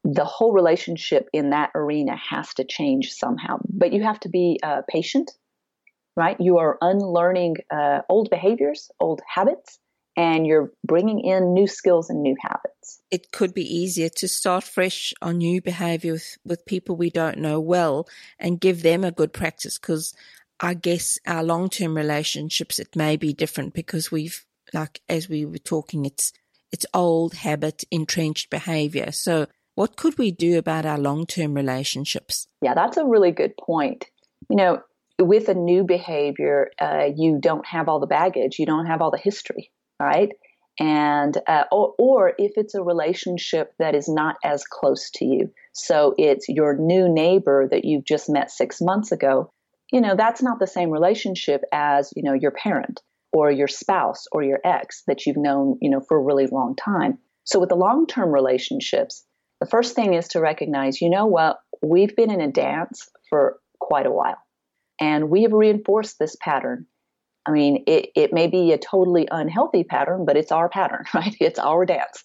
the 0.06 0.23
whole 0.23 0.54
relationship 0.54 1.28
in 1.34 1.49
that 1.49 1.71
arena 1.75 2.15
has 2.15 2.54
to 2.54 2.63
change 2.63 3.12
somehow. 3.12 3.58
But 3.67 3.91
you 3.91 4.01
have 4.04 4.21
to 4.21 4.30
be 4.30 4.62
uh, 4.63 4.84
patient, 4.88 5.30
right? 6.15 6.38
You 6.39 6.60
are 6.60 6.78
unlearning 6.80 7.58
uh, 7.69 8.01
old 8.08 8.30
behaviors, 8.30 8.89
old 8.97 9.21
habits, 9.28 9.78
and 10.15 10.47
you're 10.47 10.71
bringing 10.86 11.19
in 11.19 11.54
new 11.54 11.67
skills 11.67 12.10
and 12.10 12.23
new 12.23 12.38
habits. 12.41 13.01
It 13.12 13.34
could 13.34 13.54
be 13.54 13.63
easier 13.63 14.08
to 14.15 14.30
start 14.30 14.63
fresh 14.63 15.13
on 15.21 15.39
new 15.39 15.62
behavior 15.62 16.13
with, 16.13 16.38
with 16.45 16.65
people 16.65 16.95
we 16.95 17.10
don't 17.10 17.39
know 17.39 17.60
well 17.60 18.08
and 18.39 18.62
give 18.62 18.84
them 18.84 19.04
a 19.04 19.12
good 19.12 19.34
practice 19.34 19.78
because 19.78 20.13
I 20.59 20.73
guess 20.73 21.17
our 21.25 21.43
long 21.43 21.69
term 21.69 21.95
relationships, 21.95 22.79
it 22.79 22.95
may 22.95 23.17
be 23.17 23.33
different 23.33 23.73
because 23.73 24.11
we've, 24.11 24.45
like, 24.73 25.01
as 25.09 25.27
we 25.27 25.45
were 25.45 25.57
talking, 25.57 26.05
it's, 26.05 26.31
it's 26.71 26.85
old 26.93 27.33
habit, 27.35 27.83
entrenched 27.91 28.49
behavior. 28.49 29.11
So 29.11 29.47
what 29.75 29.97
could 29.97 30.17
we 30.17 30.31
do 30.31 30.57
about 30.57 30.85
our 30.85 30.97
long 30.97 31.25
term 31.25 31.53
relationships? 31.53 32.47
Yeah, 32.61 32.73
that's 32.73 32.97
a 32.97 33.05
really 33.05 33.31
good 33.31 33.57
point. 33.57 34.05
You 34.49 34.55
know, 34.55 34.81
with 35.19 35.49
a 35.49 35.53
new 35.53 35.83
behavior, 35.83 36.69
uh, 36.79 37.09
you 37.15 37.39
don't 37.39 37.65
have 37.65 37.89
all 37.89 37.99
the 37.99 38.07
baggage, 38.07 38.57
you 38.59 38.65
don't 38.65 38.85
have 38.85 39.01
all 39.01 39.11
the 39.11 39.17
history, 39.17 39.71
right? 39.99 40.29
And, 40.77 41.37
uh, 41.47 41.63
or, 41.71 41.93
or 41.97 42.33
if 42.37 42.53
it's 42.57 42.75
a 42.75 42.83
relationship 42.83 43.73
that 43.79 43.95
is 43.95 44.09
not 44.09 44.35
as 44.43 44.65
close 44.65 45.09
to 45.15 45.25
you. 45.25 45.51
So 45.73 46.13
it's 46.17 46.49
your 46.49 46.77
new 46.77 47.07
neighbor 47.07 47.67
that 47.71 47.85
you've 47.85 48.03
just 48.03 48.29
met 48.29 48.51
six 48.51 48.81
months 48.81 49.13
ago 49.13 49.51
you 49.91 50.01
know, 50.01 50.15
that's 50.15 50.41
not 50.41 50.59
the 50.59 50.67
same 50.67 50.89
relationship 50.89 51.61
as, 51.71 52.11
you 52.15 52.23
know, 52.23 52.33
your 52.33 52.51
parent 52.51 53.01
or 53.33 53.51
your 53.51 53.67
spouse 53.67 54.25
or 54.31 54.43
your 54.43 54.59
ex 54.63 55.03
that 55.07 55.25
you've 55.25 55.37
known, 55.37 55.77
you 55.81 55.89
know, 55.89 56.01
for 56.07 56.17
a 56.17 56.23
really 56.23 56.47
long 56.47 56.75
time. 56.75 57.17
So 57.43 57.59
with 57.59 57.69
the 57.69 57.75
long-term 57.75 58.31
relationships, 58.31 59.23
the 59.59 59.67
first 59.67 59.95
thing 59.95 60.13
is 60.13 60.29
to 60.29 60.41
recognize, 60.41 61.01
you 61.01 61.09
know 61.09 61.27
what, 61.27 61.57
we've 61.81 62.15
been 62.15 62.31
in 62.31 62.41
a 62.41 62.51
dance 62.51 63.09
for 63.29 63.59
quite 63.79 64.05
a 64.05 64.11
while. 64.11 64.37
And 64.99 65.29
we 65.29 65.43
have 65.43 65.53
reinforced 65.53 66.17
this 66.19 66.35
pattern. 66.41 66.87
I 67.45 67.51
mean, 67.51 67.83
it, 67.85 68.09
it 68.15 68.33
may 68.33 68.47
be 68.47 68.71
a 68.71 68.77
totally 68.77 69.27
unhealthy 69.29 69.83
pattern, 69.83 70.25
but 70.25 70.37
it's 70.37 70.51
our 70.51 70.69
pattern, 70.69 71.03
right? 71.13 71.35
It's 71.39 71.59
our 71.59 71.85
dance. 71.85 72.23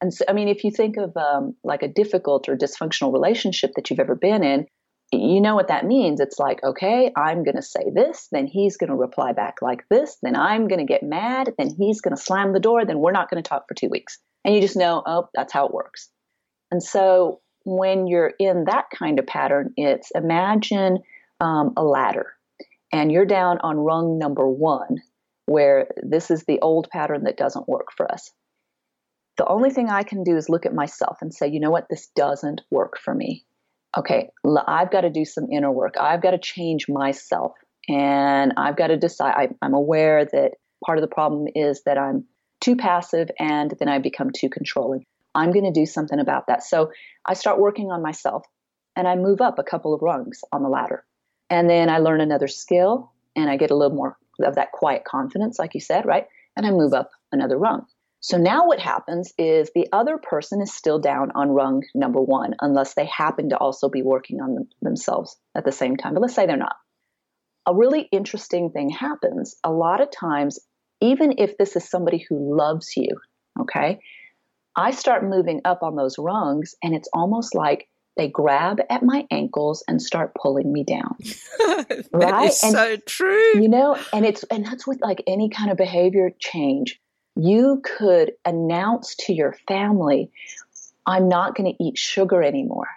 And 0.00 0.14
so, 0.14 0.24
I 0.28 0.32
mean, 0.32 0.48
if 0.48 0.64
you 0.64 0.70
think 0.70 0.96
of 0.96 1.14
um, 1.16 1.56
like 1.64 1.82
a 1.82 1.88
difficult 1.88 2.48
or 2.48 2.56
dysfunctional 2.56 3.12
relationship 3.12 3.72
that 3.76 3.90
you've 3.90 4.00
ever 4.00 4.14
been 4.14 4.42
in, 4.42 4.66
you 5.12 5.40
know 5.40 5.56
what 5.56 5.68
that 5.68 5.86
means. 5.86 6.20
It's 6.20 6.38
like, 6.38 6.62
okay, 6.62 7.12
I'm 7.16 7.42
going 7.42 7.56
to 7.56 7.62
say 7.62 7.90
this, 7.92 8.28
then 8.30 8.46
he's 8.46 8.76
going 8.76 8.90
to 8.90 8.96
reply 8.96 9.32
back 9.32 9.56
like 9.60 9.84
this, 9.88 10.18
then 10.22 10.36
I'm 10.36 10.68
going 10.68 10.78
to 10.78 10.90
get 10.90 11.02
mad, 11.02 11.52
then 11.58 11.70
he's 11.76 12.00
going 12.00 12.14
to 12.14 12.22
slam 12.22 12.52
the 12.52 12.60
door, 12.60 12.84
then 12.84 13.00
we're 13.00 13.12
not 13.12 13.28
going 13.28 13.42
to 13.42 13.48
talk 13.48 13.66
for 13.66 13.74
two 13.74 13.88
weeks. 13.88 14.18
And 14.44 14.54
you 14.54 14.60
just 14.60 14.76
know, 14.76 15.02
oh, 15.04 15.28
that's 15.34 15.52
how 15.52 15.66
it 15.66 15.74
works. 15.74 16.10
And 16.70 16.82
so 16.82 17.40
when 17.64 18.06
you're 18.06 18.32
in 18.38 18.64
that 18.66 18.86
kind 18.96 19.18
of 19.18 19.26
pattern, 19.26 19.72
it's 19.76 20.10
imagine 20.14 20.98
um, 21.40 21.72
a 21.76 21.82
ladder 21.82 22.32
and 22.92 23.10
you're 23.10 23.26
down 23.26 23.58
on 23.62 23.78
rung 23.78 24.18
number 24.18 24.46
one, 24.48 24.98
where 25.46 25.88
this 26.02 26.30
is 26.30 26.44
the 26.44 26.60
old 26.60 26.88
pattern 26.90 27.24
that 27.24 27.36
doesn't 27.36 27.68
work 27.68 27.88
for 27.96 28.10
us. 28.10 28.30
The 29.36 29.46
only 29.46 29.70
thing 29.70 29.88
I 29.88 30.04
can 30.04 30.22
do 30.22 30.36
is 30.36 30.48
look 30.48 30.66
at 30.66 30.74
myself 30.74 31.18
and 31.20 31.34
say, 31.34 31.48
you 31.48 31.60
know 31.60 31.70
what, 31.70 31.88
this 31.88 32.08
doesn't 32.14 32.60
work 32.70 32.98
for 33.02 33.14
me 33.14 33.44
okay, 33.96 34.28
I've 34.66 34.90
got 34.90 35.02
to 35.02 35.10
do 35.10 35.24
some 35.24 35.50
inner 35.50 35.70
work. 35.70 35.94
I've 36.00 36.22
got 36.22 36.30
to 36.32 36.38
change 36.38 36.88
myself. 36.88 37.52
And 37.88 38.52
I've 38.56 38.76
got 38.76 38.88
to 38.88 38.96
decide. 38.96 39.34
I, 39.36 39.48
I'm 39.62 39.74
aware 39.74 40.24
that 40.24 40.52
part 40.84 40.98
of 40.98 41.02
the 41.02 41.08
problem 41.08 41.46
is 41.54 41.82
that 41.84 41.98
I'm 41.98 42.24
too 42.60 42.76
passive 42.76 43.30
and 43.38 43.74
then 43.78 43.88
I 43.88 43.98
become 43.98 44.30
too 44.30 44.48
controlling. 44.48 45.04
I'm 45.34 45.52
going 45.52 45.64
to 45.64 45.72
do 45.72 45.86
something 45.86 46.18
about 46.18 46.46
that. 46.48 46.62
So 46.62 46.90
I 47.24 47.34
start 47.34 47.58
working 47.58 47.90
on 47.90 48.02
myself 48.02 48.44
and 48.96 49.08
I 49.08 49.16
move 49.16 49.40
up 49.40 49.58
a 49.58 49.64
couple 49.64 49.94
of 49.94 50.02
rungs 50.02 50.40
on 50.52 50.62
the 50.62 50.68
ladder. 50.68 51.04
And 51.48 51.68
then 51.68 51.88
I 51.88 51.98
learn 51.98 52.20
another 52.20 52.48
skill 52.48 53.12
and 53.34 53.50
I 53.50 53.56
get 53.56 53.70
a 53.70 53.76
little 53.76 53.96
more 53.96 54.16
of 54.42 54.54
that 54.54 54.72
quiet 54.72 55.04
confidence, 55.04 55.58
like 55.58 55.74
you 55.74 55.80
said, 55.80 56.06
right? 56.06 56.26
And 56.56 56.66
I 56.66 56.70
move 56.70 56.92
up 56.92 57.10
another 57.32 57.56
rung. 57.56 57.86
So 58.20 58.36
now 58.36 58.66
what 58.66 58.78
happens 58.78 59.32
is 59.38 59.70
the 59.74 59.88
other 59.92 60.18
person 60.18 60.60
is 60.60 60.74
still 60.74 60.98
down 60.98 61.30
on 61.34 61.50
rung 61.50 61.82
number 61.94 62.20
one, 62.20 62.54
unless 62.60 62.94
they 62.94 63.06
happen 63.06 63.48
to 63.48 63.56
also 63.56 63.88
be 63.88 64.02
working 64.02 64.40
on 64.42 64.54
them, 64.54 64.68
themselves 64.82 65.36
at 65.56 65.64
the 65.64 65.72
same 65.72 65.96
time. 65.96 66.12
But 66.12 66.20
let's 66.20 66.34
say 66.34 66.46
they're 66.46 66.56
not. 66.56 66.76
A 67.66 67.74
really 67.74 68.08
interesting 68.12 68.70
thing 68.70 68.90
happens. 68.90 69.56
A 69.64 69.72
lot 69.72 70.02
of 70.02 70.10
times, 70.10 70.58
even 71.00 71.34
if 71.38 71.56
this 71.56 71.76
is 71.76 71.88
somebody 71.88 72.24
who 72.28 72.56
loves 72.56 72.94
you, 72.94 73.08
okay, 73.58 74.00
I 74.76 74.90
start 74.90 75.24
moving 75.24 75.62
up 75.64 75.82
on 75.82 75.96
those 75.96 76.18
rungs, 76.18 76.74
and 76.82 76.94
it's 76.94 77.08
almost 77.14 77.54
like 77.54 77.88
they 78.16 78.28
grab 78.28 78.80
at 78.90 79.02
my 79.02 79.26
ankles 79.30 79.82
and 79.88 80.00
start 80.00 80.34
pulling 80.34 80.70
me 80.70 80.84
down. 80.84 81.16
right? 82.12 82.52
and, 82.62 82.72
so 82.72 82.96
true. 83.06 83.60
You 83.60 83.68
know, 83.68 83.96
and 84.12 84.26
it's 84.26 84.42
and 84.44 84.64
that's 84.64 84.86
with 84.86 85.00
like 85.00 85.22
any 85.26 85.48
kind 85.48 85.70
of 85.70 85.78
behavior 85.78 86.30
change. 86.38 87.00
You 87.36 87.82
could 87.84 88.32
announce 88.44 89.16
to 89.26 89.32
your 89.32 89.54
family, 89.66 90.30
I'm 91.06 91.28
not 91.28 91.54
going 91.54 91.72
to 91.72 91.82
eat 91.82 91.98
sugar 91.98 92.42
anymore 92.42 92.88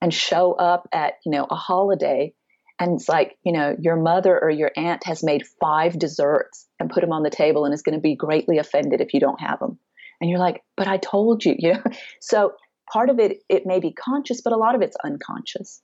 and 0.00 0.12
show 0.12 0.52
up 0.52 0.88
at, 0.92 1.14
you 1.24 1.32
know, 1.32 1.46
a 1.48 1.54
holiday 1.54 2.34
and 2.82 2.94
it's 2.94 3.08
like, 3.08 3.38
you 3.44 3.52
know, 3.52 3.76
your 3.78 3.94
mother 3.94 4.36
or 4.36 4.50
your 4.50 4.72
aunt 4.76 5.06
has 5.06 5.22
made 5.22 5.46
five 5.60 5.96
desserts 5.96 6.66
and 6.80 6.90
put 6.90 7.00
them 7.00 7.12
on 7.12 7.22
the 7.22 7.30
table 7.30 7.64
and 7.64 7.72
is 7.72 7.82
going 7.82 7.94
to 7.94 8.00
be 8.00 8.16
greatly 8.16 8.58
offended 8.58 9.00
if 9.00 9.14
you 9.14 9.20
don't 9.20 9.40
have 9.40 9.60
them. 9.60 9.78
And 10.20 10.28
you're 10.28 10.40
like, 10.40 10.64
but 10.76 10.88
I 10.88 10.96
told 10.96 11.44
you, 11.44 11.54
you 11.58 11.74
know. 11.74 11.82
So 12.20 12.54
part 12.92 13.08
of 13.08 13.20
it 13.20 13.38
it 13.48 13.66
may 13.66 13.78
be 13.78 13.92
conscious, 13.92 14.40
but 14.40 14.52
a 14.52 14.56
lot 14.56 14.74
of 14.74 14.82
it's 14.82 14.96
unconscious. 15.04 15.80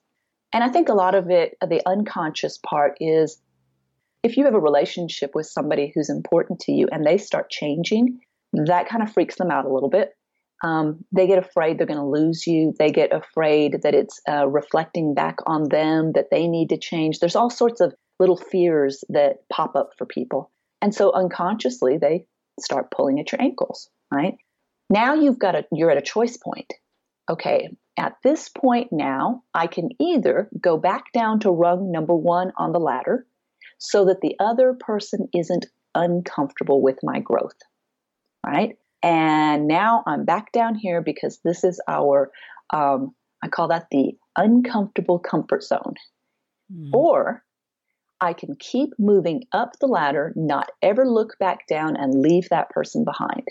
And 0.51 0.61
I 0.61 0.67
think 0.67 0.89
a 0.89 0.93
lot 0.93 1.15
of 1.15 1.29
it, 1.29 1.55
the 1.61 1.81
unconscious 1.87 2.57
part 2.57 2.97
is 2.99 3.39
if 4.23 4.37
you 4.37 4.45
have 4.45 4.53
a 4.53 4.59
relationship 4.59 5.31
with 5.33 5.45
somebody 5.45 5.91
who's 5.93 6.09
important 6.09 6.59
to 6.61 6.71
you 6.71 6.87
and 6.91 7.05
they 7.05 7.17
start 7.17 7.49
changing, 7.49 8.19
that 8.53 8.89
kind 8.89 9.03
of 9.03 9.11
freaks 9.13 9.35
them 9.35 9.51
out 9.51 9.65
a 9.65 9.73
little 9.73 9.89
bit. 9.89 10.11
Um, 10.61 11.05
they 11.15 11.27
get 11.27 11.37
afraid 11.37 11.77
they're 11.77 11.87
going 11.87 11.99
to 11.99 12.05
lose 12.05 12.45
you. 12.45 12.73
They 12.77 12.91
get 12.91 13.13
afraid 13.13 13.81
that 13.83 13.95
it's 13.95 14.19
uh, 14.27 14.47
reflecting 14.47 15.13
back 15.13 15.37
on 15.45 15.69
them, 15.69 16.11
that 16.15 16.31
they 16.31 16.47
need 16.47 16.69
to 16.69 16.77
change. 16.77 17.19
There's 17.19 17.37
all 17.37 17.49
sorts 17.49 17.79
of 17.79 17.93
little 18.19 18.35
fears 18.35 19.05
that 19.07 19.37
pop 19.49 19.75
up 19.77 19.91
for 19.97 20.05
people. 20.05 20.51
And 20.81 20.93
so 20.93 21.13
unconsciously, 21.13 21.97
they 21.97 22.25
start 22.59 22.91
pulling 22.91 23.19
at 23.21 23.31
your 23.31 23.41
ankles, 23.41 23.89
right? 24.11 24.35
Now 24.89 25.13
you've 25.13 25.39
got 25.39 25.55
a, 25.55 25.65
you're 25.71 25.91
at 25.91 25.97
a 25.97 26.01
choice 26.01 26.35
point 26.35 26.73
okay, 27.29 27.69
at 27.97 28.15
this 28.23 28.49
point 28.49 28.89
now, 28.91 29.43
I 29.53 29.67
can 29.67 29.89
either 29.99 30.49
go 30.59 30.77
back 30.77 31.11
down 31.13 31.39
to 31.41 31.51
rung 31.51 31.91
number 31.91 32.15
one 32.15 32.51
on 32.57 32.71
the 32.71 32.79
ladder 32.79 33.25
so 33.79 34.05
that 34.05 34.21
the 34.21 34.35
other 34.39 34.77
person 34.79 35.27
isn't 35.33 35.65
uncomfortable 35.95 36.81
with 36.81 36.99
my 37.01 37.19
growth, 37.19 37.57
right? 38.45 38.77
And 39.01 39.67
now 39.67 40.03
I'm 40.05 40.25
back 40.25 40.51
down 40.51 40.75
here 40.75 41.01
because 41.01 41.39
this 41.43 41.63
is 41.63 41.81
our, 41.87 42.31
um, 42.71 43.15
I 43.43 43.47
call 43.47 43.69
that 43.69 43.87
the 43.89 44.11
uncomfortable 44.37 45.17
comfort 45.17 45.63
zone. 45.63 45.95
Mm. 46.71 46.91
Or 46.93 47.43
I 48.21 48.33
can 48.33 48.55
keep 48.59 48.91
moving 48.99 49.45
up 49.53 49.79
the 49.79 49.87
ladder, 49.87 50.33
not 50.35 50.69
ever 50.83 51.09
look 51.09 51.37
back 51.39 51.65
down 51.67 51.95
and 51.95 52.21
leave 52.21 52.49
that 52.49 52.69
person 52.69 53.03
behind. 53.03 53.47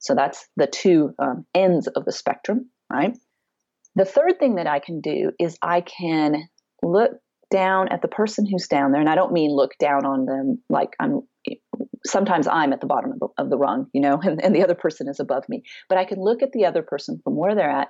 So 0.00 0.14
that's 0.14 0.46
the 0.56 0.66
two 0.66 1.14
um, 1.18 1.46
ends 1.54 1.86
of 1.86 2.04
the 2.04 2.12
spectrum 2.12 2.68
right? 2.90 3.16
The 3.94 4.04
third 4.04 4.38
thing 4.38 4.56
that 4.56 4.66
I 4.66 4.78
can 4.78 5.00
do 5.00 5.32
is 5.38 5.58
I 5.62 5.80
can 5.80 6.48
look 6.82 7.12
down 7.50 7.88
at 7.88 8.02
the 8.02 8.08
person 8.08 8.46
who's 8.46 8.68
down 8.68 8.92
there, 8.92 9.00
and 9.00 9.10
I 9.10 9.14
don't 9.14 9.32
mean 9.32 9.50
look 9.50 9.76
down 9.78 10.04
on 10.04 10.26
them 10.26 10.62
like 10.68 10.94
I'm. 10.98 11.22
Sometimes 12.06 12.46
I'm 12.46 12.72
at 12.72 12.80
the 12.80 12.86
bottom 12.86 13.12
of 13.12 13.18
the, 13.18 13.28
of 13.38 13.50
the 13.50 13.58
rung, 13.58 13.88
you 13.92 14.00
know, 14.00 14.20
and, 14.22 14.42
and 14.42 14.54
the 14.54 14.62
other 14.62 14.74
person 14.74 15.08
is 15.08 15.20
above 15.20 15.48
me. 15.48 15.62
But 15.88 15.98
I 15.98 16.04
can 16.04 16.20
look 16.20 16.42
at 16.42 16.52
the 16.52 16.66
other 16.66 16.82
person 16.82 17.20
from 17.22 17.36
where 17.36 17.54
they're 17.54 17.70
at, 17.70 17.88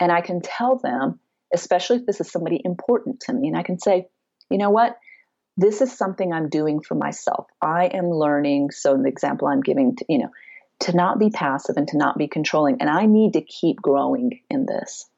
and 0.00 0.10
I 0.10 0.20
can 0.20 0.40
tell 0.40 0.78
them, 0.78 1.20
especially 1.52 1.98
if 1.98 2.06
this 2.06 2.20
is 2.20 2.30
somebody 2.30 2.60
important 2.64 3.20
to 3.20 3.32
me, 3.32 3.48
and 3.48 3.56
I 3.56 3.62
can 3.62 3.78
say, 3.78 4.06
you 4.50 4.58
know 4.58 4.70
what, 4.70 4.96
this 5.56 5.80
is 5.80 5.96
something 5.96 6.32
I'm 6.32 6.48
doing 6.48 6.80
for 6.80 6.94
myself. 6.94 7.46
I 7.60 7.86
am 7.86 8.10
learning. 8.10 8.70
So, 8.70 8.96
the 8.96 9.08
example 9.08 9.48
I'm 9.48 9.60
giving, 9.60 9.96
to, 9.96 10.04
you 10.08 10.18
know, 10.18 10.30
to 10.80 10.96
not 10.96 11.18
be 11.18 11.30
passive 11.30 11.76
and 11.76 11.86
to 11.88 11.96
not 11.96 12.18
be 12.18 12.28
controlling. 12.28 12.80
And 12.80 12.90
I 12.90 13.06
need 13.06 13.34
to 13.34 13.40
keep 13.40 13.80
growing 13.80 14.40
in 14.50 14.66
this. 14.66 15.08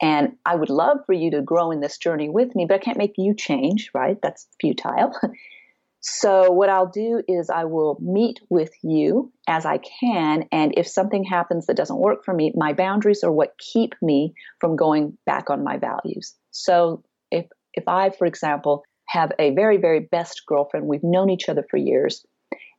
And 0.00 0.36
I 0.44 0.56
would 0.56 0.68
love 0.68 0.98
for 1.06 1.14
you 1.14 1.30
to 1.32 1.42
grow 1.42 1.70
in 1.70 1.80
this 1.80 1.98
journey 1.98 2.28
with 2.28 2.54
me, 2.54 2.66
but 2.66 2.74
I 2.74 2.78
can't 2.78 2.98
make 2.98 3.14
you 3.16 3.34
change, 3.34 3.90
right? 3.94 4.18
That's 4.22 4.46
futile. 4.60 5.12
so, 6.00 6.50
what 6.50 6.68
I'll 6.68 6.90
do 6.90 7.22
is 7.26 7.48
I 7.48 7.64
will 7.64 7.96
meet 8.00 8.38
with 8.50 8.72
you 8.82 9.32
as 9.48 9.64
I 9.64 9.78
can. 9.78 10.48
And 10.52 10.74
if 10.76 10.86
something 10.86 11.24
happens 11.24 11.66
that 11.66 11.76
doesn't 11.76 11.98
work 11.98 12.24
for 12.24 12.34
me, 12.34 12.52
my 12.54 12.74
boundaries 12.74 13.24
are 13.24 13.32
what 13.32 13.58
keep 13.58 13.94
me 14.02 14.34
from 14.60 14.76
going 14.76 15.16
back 15.24 15.48
on 15.48 15.64
my 15.64 15.78
values. 15.78 16.34
So, 16.50 17.02
if, 17.30 17.46
if 17.72 17.88
I, 17.88 18.10
for 18.10 18.26
example, 18.26 18.84
have 19.08 19.32
a 19.38 19.54
very, 19.54 19.78
very 19.78 20.00
best 20.00 20.42
girlfriend, 20.46 20.86
we've 20.86 21.02
known 21.02 21.30
each 21.30 21.48
other 21.48 21.64
for 21.70 21.78
years, 21.78 22.26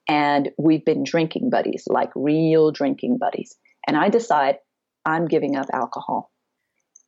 and 0.07 0.49
we've 0.57 0.85
been 0.85 1.03
drinking 1.03 1.49
buddies, 1.49 1.85
like 1.87 2.11
real 2.15 2.71
drinking 2.71 3.17
buddies. 3.17 3.55
And 3.87 3.97
I 3.97 4.09
decide 4.09 4.57
I'm 5.05 5.27
giving 5.27 5.55
up 5.55 5.67
alcohol. 5.73 6.31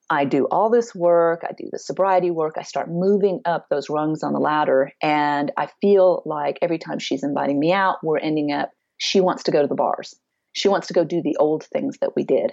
I 0.09 0.25
do 0.25 0.45
all 0.45 0.69
this 0.69 0.95
work, 0.95 1.43
I 1.47 1.53
do 1.53 1.69
the 1.71 1.77
sobriety 1.77 2.31
work, 2.31 2.55
I 2.57 2.63
start 2.63 2.89
moving 2.89 3.41
up 3.45 3.67
those 3.69 3.89
rungs 3.89 4.23
on 4.23 4.33
the 4.33 4.39
ladder, 4.39 4.91
and 5.03 5.51
I 5.55 5.69
feel 5.81 6.23
like 6.25 6.57
every 6.61 6.79
time 6.79 6.97
she's 6.97 7.23
inviting 7.23 7.59
me 7.59 7.71
out, 7.71 7.97
we're 8.01 8.17
ending 8.17 8.51
up, 8.51 8.71
she 8.97 9.21
wants 9.21 9.43
to 9.43 9.51
go 9.51 9.61
to 9.61 9.67
the 9.67 9.75
bars. 9.75 10.15
She 10.53 10.67
wants 10.67 10.87
to 10.87 10.93
go 10.93 11.03
do 11.03 11.21
the 11.21 11.37
old 11.37 11.63
things 11.63 11.97
that 12.01 12.15
we 12.15 12.23
did. 12.23 12.51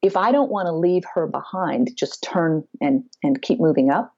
If 0.00 0.16
I 0.16 0.32
don't 0.32 0.50
want 0.50 0.66
to 0.66 0.72
leave 0.72 1.04
her 1.14 1.26
behind, 1.26 1.90
just 1.96 2.22
turn 2.22 2.64
and, 2.80 3.04
and 3.22 3.40
keep 3.40 3.60
moving 3.60 3.90
up, 3.90 4.12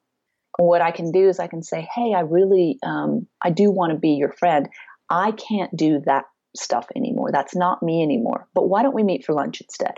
what 0.57 0.81
I 0.81 0.93
can 0.93 1.11
do 1.11 1.29
is 1.29 1.41
I 1.41 1.49
can 1.49 1.63
say, 1.63 1.87
Hey, 1.95 2.15
I 2.15 2.21
really, 2.21 2.79
um, 2.85 3.27
I 3.43 3.51
do 3.51 3.71
want 3.71 3.93
to 3.93 3.99
be 3.99 4.11
your 4.11 4.33
friend. 4.33 4.69
I 5.11 5.33
can't 5.33 5.77
do 5.77 6.01
that 6.07 6.25
stuff 6.57 6.87
anymore. 6.95 7.33
That's 7.33 7.57
not 7.57 7.83
me 7.83 8.03
anymore. 8.03 8.49
But 8.55 8.69
why 8.69 8.83
don't 8.83 8.95
we 8.95 9.03
meet 9.03 9.25
for 9.25 9.35
lunch 9.35 9.61
instead? 9.61 9.95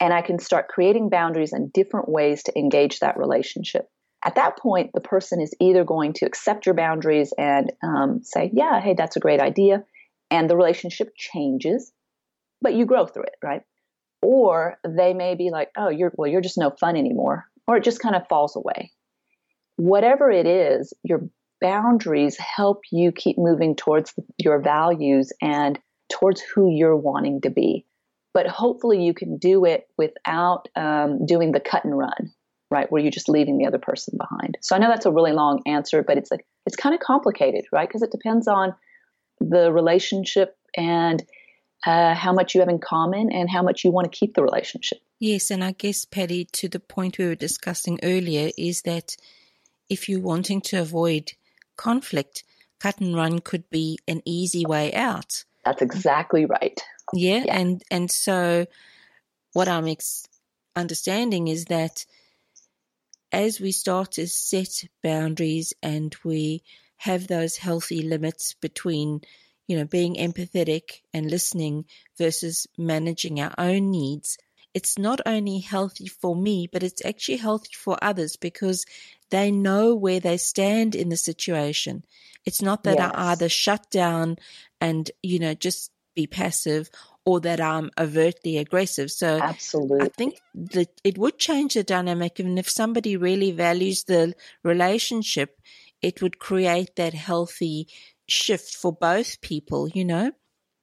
And 0.00 0.12
I 0.12 0.22
can 0.22 0.38
start 0.38 0.68
creating 0.68 1.08
boundaries 1.08 1.52
and 1.52 1.72
different 1.72 2.08
ways 2.08 2.42
to 2.44 2.58
engage 2.58 3.00
that 3.00 3.16
relationship. 3.16 3.88
At 4.24 4.34
that 4.34 4.58
point, 4.58 4.90
the 4.92 5.00
person 5.00 5.40
is 5.40 5.54
either 5.60 5.84
going 5.84 6.12
to 6.14 6.26
accept 6.26 6.66
your 6.66 6.74
boundaries 6.74 7.32
and 7.38 7.72
um, 7.82 8.22
say, 8.22 8.50
Yeah, 8.52 8.80
hey, 8.80 8.94
that's 8.94 9.16
a 9.16 9.20
great 9.20 9.40
idea. 9.40 9.84
And 10.30 10.50
the 10.50 10.56
relationship 10.56 11.10
changes, 11.16 11.92
but 12.60 12.74
you 12.74 12.84
grow 12.86 13.06
through 13.06 13.24
it, 13.24 13.36
right? 13.42 13.62
Or 14.22 14.78
they 14.86 15.14
may 15.14 15.34
be 15.34 15.50
like, 15.50 15.70
Oh, 15.76 15.88
you're, 15.88 16.12
well, 16.16 16.30
you're 16.30 16.40
just 16.40 16.58
no 16.58 16.70
fun 16.70 16.96
anymore. 16.96 17.46
Or 17.66 17.76
it 17.76 17.84
just 17.84 18.00
kind 18.00 18.16
of 18.16 18.28
falls 18.28 18.56
away. 18.56 18.92
Whatever 19.76 20.30
it 20.30 20.46
is, 20.46 20.92
your 21.02 21.28
boundaries 21.60 22.36
help 22.36 22.82
you 22.90 23.12
keep 23.12 23.38
moving 23.38 23.76
towards 23.76 24.14
your 24.38 24.60
values 24.60 25.32
and 25.40 25.78
towards 26.10 26.40
who 26.40 26.70
you're 26.70 26.96
wanting 26.96 27.40
to 27.42 27.50
be. 27.50 27.84
But 28.36 28.46
hopefully, 28.48 29.02
you 29.02 29.14
can 29.14 29.38
do 29.38 29.64
it 29.64 29.88
without 29.96 30.68
um, 30.76 31.24
doing 31.24 31.52
the 31.52 31.58
cut 31.58 31.86
and 31.86 31.96
run, 31.96 32.34
right? 32.70 32.86
Where 32.92 33.00
you're 33.00 33.10
just 33.10 33.30
leaving 33.30 33.56
the 33.56 33.64
other 33.64 33.78
person 33.78 34.18
behind. 34.18 34.58
So 34.60 34.76
I 34.76 34.78
know 34.78 34.88
that's 34.88 35.06
a 35.06 35.10
really 35.10 35.32
long 35.32 35.62
answer, 35.64 36.02
but 36.02 36.18
it's 36.18 36.30
like 36.30 36.44
it's 36.66 36.76
kind 36.76 36.94
of 36.94 37.00
complicated, 37.00 37.64
right? 37.72 37.88
Because 37.88 38.02
it 38.02 38.10
depends 38.10 38.46
on 38.46 38.74
the 39.40 39.72
relationship 39.72 40.54
and 40.76 41.24
uh, 41.86 42.12
how 42.12 42.34
much 42.34 42.54
you 42.54 42.60
have 42.60 42.68
in 42.68 42.78
common 42.78 43.32
and 43.32 43.48
how 43.48 43.62
much 43.62 43.84
you 43.84 43.90
want 43.90 44.12
to 44.12 44.18
keep 44.18 44.34
the 44.34 44.42
relationship. 44.42 44.98
Yes, 45.18 45.50
and 45.50 45.64
I 45.64 45.72
guess 45.72 46.04
Patty, 46.04 46.44
to 46.44 46.68
the 46.68 46.78
point 46.78 47.16
we 47.16 47.24
were 47.24 47.36
discussing 47.36 47.98
earlier, 48.02 48.50
is 48.58 48.82
that 48.82 49.16
if 49.88 50.10
you're 50.10 50.20
wanting 50.20 50.60
to 50.60 50.82
avoid 50.82 51.32
conflict, 51.78 52.44
cut 52.80 53.00
and 53.00 53.16
run 53.16 53.38
could 53.38 53.70
be 53.70 53.98
an 54.06 54.20
easy 54.26 54.66
way 54.66 54.92
out. 54.92 55.44
That's 55.64 55.80
exactly 55.80 56.44
right. 56.44 56.78
Yeah, 57.12 57.44
yeah. 57.44 57.58
and 57.58 57.82
and 57.90 58.10
so 58.10 58.66
what 59.52 59.68
I'm 59.68 59.88
ex- 59.88 60.26
understanding 60.74 61.48
is 61.48 61.66
that 61.66 62.04
as 63.32 63.60
we 63.60 63.72
start 63.72 64.12
to 64.12 64.26
set 64.26 64.84
boundaries 65.02 65.72
and 65.82 66.14
we 66.24 66.62
have 66.98 67.26
those 67.26 67.56
healthy 67.56 68.02
limits 68.02 68.54
between 68.60 69.20
you 69.66 69.76
know 69.76 69.84
being 69.84 70.14
empathetic 70.14 71.00
and 71.12 71.30
listening 71.30 71.84
versus 72.18 72.66
managing 72.78 73.40
our 73.40 73.54
own 73.58 73.90
needs 73.90 74.38
it's 74.76 74.98
not 74.98 75.22
only 75.24 75.60
healthy 75.60 76.06
for 76.06 76.36
me, 76.36 76.68
but 76.70 76.82
it's 76.82 77.02
actually 77.02 77.38
healthy 77.38 77.72
for 77.74 77.96
others 78.02 78.36
because 78.36 78.84
they 79.30 79.50
know 79.50 79.94
where 79.94 80.20
they 80.20 80.36
stand 80.36 80.94
in 80.94 81.08
the 81.08 81.16
situation. 81.16 82.04
It's 82.44 82.60
not 82.60 82.84
that 82.84 82.98
yes. 82.98 83.10
I 83.14 83.32
either 83.32 83.48
shut 83.48 83.90
down 83.90 84.36
and, 84.78 85.10
you 85.22 85.38
know, 85.38 85.54
just 85.54 85.90
be 86.16 86.26
passive 86.26 86.90
or 87.24 87.40
that 87.40 87.60
I'm 87.60 87.90
overtly 87.98 88.58
aggressive. 88.58 89.12
So 89.12 89.38
absolutely, 89.40 90.06
I 90.06 90.08
think 90.08 90.40
that 90.54 91.00
it 91.04 91.18
would 91.18 91.38
change 91.38 91.74
the 91.74 91.84
dynamic. 91.84 92.40
And 92.40 92.58
if 92.58 92.68
somebody 92.68 93.16
really 93.16 93.52
values 93.52 94.04
the 94.04 94.34
relationship, 94.64 95.56
it 96.02 96.20
would 96.20 96.40
create 96.40 96.96
that 96.96 97.14
healthy 97.14 97.86
shift 98.28 98.74
for 98.74 98.92
both 98.92 99.40
people, 99.40 99.88
you 99.88 100.04
know? 100.04 100.32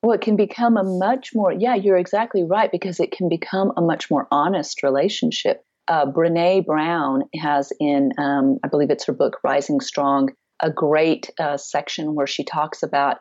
Well, 0.01 0.13
it 0.13 0.21
can 0.21 0.35
become 0.35 0.75
a 0.75 0.83
much 0.83 1.33
more, 1.33 1.53
yeah, 1.53 1.75
you're 1.75 1.97
exactly 1.97 2.43
right, 2.43 2.71
because 2.71 2.99
it 2.99 3.11
can 3.11 3.29
become 3.29 3.71
a 3.77 3.81
much 3.81 4.11
more 4.11 4.27
honest 4.31 4.83
relationship. 4.83 5.63
Uh, 5.87 6.05
Brene 6.05 6.65
Brown 6.65 7.23
has 7.35 7.71
in, 7.79 8.11
um, 8.17 8.59
I 8.63 8.67
believe 8.67 8.89
it's 8.89 9.05
her 9.05 9.13
book, 9.13 9.39
Rising 9.43 9.79
Strong, 9.79 10.31
a 10.61 10.69
great 10.69 11.29
uh, 11.39 11.57
section 11.57 12.15
where 12.15 12.27
she 12.27 12.43
talks 12.43 12.83
about 12.83 13.17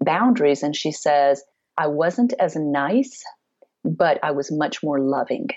boundaries 0.00 0.62
and 0.62 0.74
she 0.74 0.92
says, 0.92 1.42
I 1.76 1.86
wasn't 1.86 2.34
as 2.38 2.56
nice, 2.56 3.22
but 3.84 4.18
I 4.22 4.32
was 4.32 4.50
much 4.52 4.82
more 4.82 4.98
loving. 4.98 5.48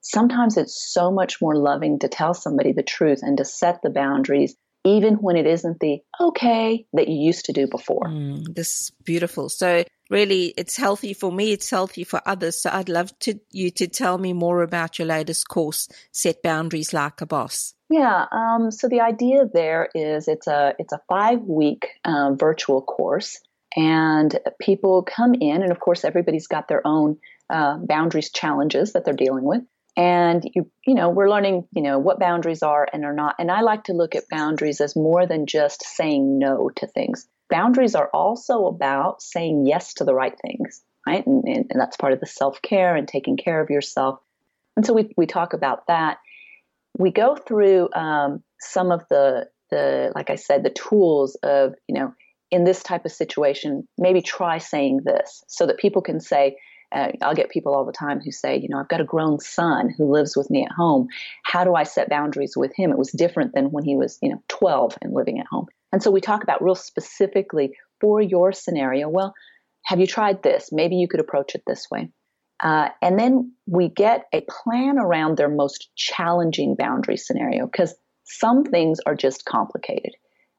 Sometimes 0.00 0.56
it's 0.56 0.92
so 0.92 1.12
much 1.12 1.40
more 1.40 1.54
loving 1.54 2.00
to 2.00 2.08
tell 2.08 2.34
somebody 2.34 2.72
the 2.72 2.82
truth 2.82 3.20
and 3.22 3.38
to 3.38 3.44
set 3.44 3.80
the 3.82 3.90
boundaries 3.90 4.56
even 4.84 5.14
when 5.14 5.36
it 5.36 5.46
isn't 5.46 5.78
the 5.80 6.00
okay 6.20 6.86
that 6.92 7.08
you 7.08 7.14
used 7.14 7.44
to 7.46 7.52
do 7.52 7.66
before. 7.66 8.06
Mm, 8.06 8.54
this 8.54 8.80
is 8.80 8.92
beautiful. 9.04 9.48
So 9.48 9.84
really 10.10 10.54
it's 10.56 10.76
healthy 10.76 11.14
for 11.14 11.30
me, 11.30 11.52
it's 11.52 11.70
healthy 11.70 12.04
for 12.04 12.20
others. 12.26 12.60
So 12.60 12.70
I'd 12.72 12.88
love 12.88 13.16
to 13.20 13.38
you 13.50 13.70
to 13.72 13.86
tell 13.86 14.18
me 14.18 14.32
more 14.32 14.62
about 14.62 14.98
your 14.98 15.06
latest 15.06 15.48
course, 15.48 15.88
Set 16.10 16.42
Boundaries 16.42 16.92
Like 16.92 17.20
a 17.20 17.26
Boss. 17.26 17.74
Yeah, 17.88 18.24
um, 18.32 18.70
so 18.70 18.88
the 18.88 19.00
idea 19.00 19.44
there 19.52 19.88
is 19.94 20.26
it's 20.26 20.46
a 20.46 20.74
it's 20.78 20.92
a 20.92 21.00
five 21.08 21.42
week 21.42 21.88
uh, 22.04 22.32
virtual 22.34 22.80
course, 22.80 23.38
and 23.76 24.38
people 24.60 25.02
come 25.02 25.34
in, 25.34 25.62
and 25.62 25.72
of 25.72 25.80
course 25.80 26.04
everybody's 26.04 26.46
got 26.46 26.68
their 26.68 26.86
own 26.86 27.18
uh, 27.50 27.78
boundaries 27.78 28.30
challenges 28.30 28.92
that 28.92 29.04
they're 29.04 29.14
dealing 29.14 29.44
with. 29.44 29.62
And 29.96 30.42
you 30.54 30.70
you 30.86 30.94
know 30.94 31.10
we're 31.10 31.30
learning 31.30 31.68
you 31.72 31.82
know 31.82 31.98
what 31.98 32.18
boundaries 32.18 32.62
are 32.62 32.88
and 32.92 33.04
are 33.04 33.12
not. 33.12 33.36
And 33.38 33.50
i 33.50 33.60
like 33.60 33.84
to 33.84 33.92
look 33.92 34.14
at 34.14 34.28
boundaries 34.30 34.80
as 34.80 34.96
more 34.96 35.26
than 35.26 35.46
just 35.46 35.84
saying 35.84 36.38
no 36.38 36.70
to 36.76 36.86
things. 36.86 37.26
Boundaries 37.50 37.94
are 37.94 38.08
also 38.14 38.66
about 38.66 39.20
saying 39.20 39.66
yes 39.66 39.94
to 39.94 40.04
the 40.04 40.14
right 40.14 40.34
things 40.40 40.82
right? 41.06 41.26
And, 41.26 41.44
and, 41.44 41.66
and 41.70 41.80
that's 41.80 41.96
part 41.96 42.12
of 42.12 42.20
the 42.20 42.26
self-care 42.26 42.96
and 42.96 43.06
taking 43.06 43.36
care 43.36 43.60
of 43.60 43.70
yourself. 43.70 44.20
And 44.76 44.86
so 44.86 44.94
we, 44.94 45.12
we 45.16 45.26
talk 45.26 45.52
about 45.52 45.86
that. 45.88 46.18
We 46.98 47.10
go 47.10 47.36
through 47.36 47.88
um, 47.94 48.42
some 48.60 48.92
of 48.92 49.04
the 49.10 49.48
the 49.70 50.12
like 50.14 50.28
i 50.28 50.34
said 50.34 50.62
the 50.62 50.68
tools 50.70 51.34
of 51.42 51.74
you 51.88 51.94
know 51.94 52.12
in 52.52 52.64
this 52.64 52.82
type 52.82 53.04
of 53.04 53.10
situation 53.10 53.88
maybe 53.98 54.22
try 54.22 54.58
saying 54.58 55.00
this 55.04 55.42
so 55.48 55.66
that 55.66 55.78
people 55.78 56.02
can 56.02 56.20
say 56.20 56.56
uh, 56.94 57.08
I'll 57.22 57.34
get 57.34 57.50
people 57.50 57.74
all 57.74 57.86
the 57.86 57.92
time 57.92 58.20
who 58.20 58.30
say, 58.30 58.58
you 58.58 58.68
know, 58.68 58.78
I've 58.78 58.88
got 58.88 59.00
a 59.00 59.04
grown 59.04 59.40
son 59.40 59.92
who 59.96 60.12
lives 60.12 60.36
with 60.36 60.50
me 60.50 60.62
at 60.62 60.72
home. 60.72 61.08
How 61.42 61.64
do 61.64 61.74
I 61.74 61.84
set 61.84 62.10
boundaries 62.10 62.52
with 62.54 62.72
him? 62.76 62.90
It 62.90 62.98
was 62.98 63.10
different 63.12 63.54
than 63.54 63.70
when 63.70 63.82
he 63.82 63.96
was, 63.96 64.18
you 64.20 64.28
know, 64.28 64.42
12 64.48 64.98
and 65.00 65.14
living 65.14 65.38
at 65.38 65.46
home. 65.46 65.66
And 65.90 66.02
so 66.02 66.10
we 66.10 66.20
talk 66.20 66.42
about 66.42 66.62
real 66.62 66.74
specifically 66.74 67.72
for 67.98 68.20
your 68.20 68.52
scenario. 68.52 69.08
Well, 69.08 69.32
have 69.86 70.00
you 70.00 70.06
tried 70.06 70.42
this? 70.42 70.68
Maybe 70.70 70.96
you 70.96 71.08
could 71.08 71.20
approach 71.20 71.54
it 71.54 71.62
this 71.66 71.86
way. 71.90 72.10
Uh, 72.62 72.90
and 73.00 73.18
then 73.18 73.54
we 73.66 73.88
get 73.88 74.26
a 74.32 74.42
plan 74.42 74.98
around 74.98 75.36
their 75.36 75.48
most 75.48 75.88
challenging 75.96 76.76
boundary 76.76 77.16
scenario 77.16 77.66
because 77.66 77.94
some 78.24 78.64
things 78.64 79.00
are 79.06 79.16
just 79.16 79.44
complicated. 79.44 80.12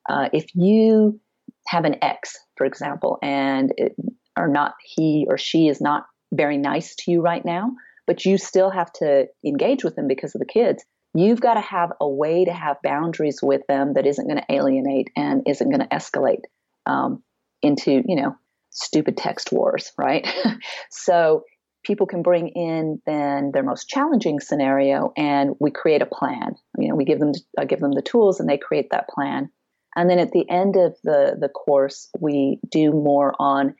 Uh, 0.10 0.29
if 0.34 0.45
you 0.53 1.19
have 1.67 1.86
an 1.86 1.95
ex, 2.02 2.38
for 2.58 2.65
example, 2.65 3.17
and 3.21 3.73
it, 3.78 3.95
or 4.38 4.47
not 4.47 4.73
he 4.84 5.26
or 5.30 5.38
she 5.38 5.67
is 5.67 5.80
not 5.80 6.06
very 6.34 6.58
nice 6.58 6.95
to 6.95 7.12
you 7.12 7.21
right 7.21 7.45
now, 7.45 7.71
but 8.08 8.26
you 8.26 8.38
still 8.38 8.69
have 8.69 8.91
to 8.93 9.28
engage 9.45 9.84
with 9.84 9.95
them 9.95 10.08
because 10.08 10.36
of 10.36 10.39
the 10.39 10.45
kids. 10.45 10.84
You've 11.13 11.41
got 11.41 11.54
to 11.54 11.62
have 11.62 11.91
a 12.02 12.10
way 12.10 12.43
to 12.45 12.54
have 12.54 12.78
boundaries 12.84 13.39
with 13.41 13.62
them 13.67 13.93
that 13.93 14.08
isn't 14.08 14.28
going 14.28 14.39
to 14.39 14.54
alienate 14.54 15.10
and 15.15 15.43
isn't 15.47 15.69
going 15.69 15.88
to 15.88 15.95
escalate 15.95 16.41
um, 16.88 17.21
into, 17.62 18.02
you 18.08 18.15
know, 18.15 18.36
stupid 18.71 19.15
text 19.15 19.52
wars, 19.52 19.91
right? 19.97 20.28
so 20.89 21.43
people 21.84 22.08
can 22.08 22.23
bring 22.23 22.47
in 22.49 23.02
then 23.06 23.52
their 23.54 23.63
most 23.63 23.88
challenging 23.88 24.39
scenario, 24.39 25.13
and 25.15 25.52
we 25.60 25.69
create 25.69 26.02
a 26.02 26.08
plan. 26.08 26.56
You 26.78 26.89
know, 26.89 26.95
we 26.95 27.06
give 27.06 27.19
them 27.19 27.34
uh, 27.60 27.65
give 27.65 27.80
them 27.80 27.91
the 27.91 28.02
tools, 28.02 28.39
and 28.39 28.49
they 28.49 28.58
create 28.58 28.89
that 28.91 29.08
plan. 29.10 29.49
And 29.95 30.10
then 30.10 30.19
at 30.19 30.32
the 30.32 30.49
end 30.49 30.75
of 30.75 30.95
the 31.03 31.38
the 31.39 31.49
course, 31.49 32.10
we 32.19 32.60
do 32.69 32.91
more 32.91 33.34
on 33.39 33.75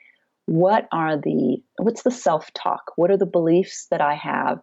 what 0.46 0.88
are 0.92 1.18
the 1.18 1.62
what's 1.78 2.04
the 2.04 2.12
self-talk? 2.12 2.92
What 2.96 3.12
are 3.12 3.18
the 3.18 3.26
beliefs 3.26 3.88
that 3.92 4.02
i 4.02 4.14
have 4.16 4.60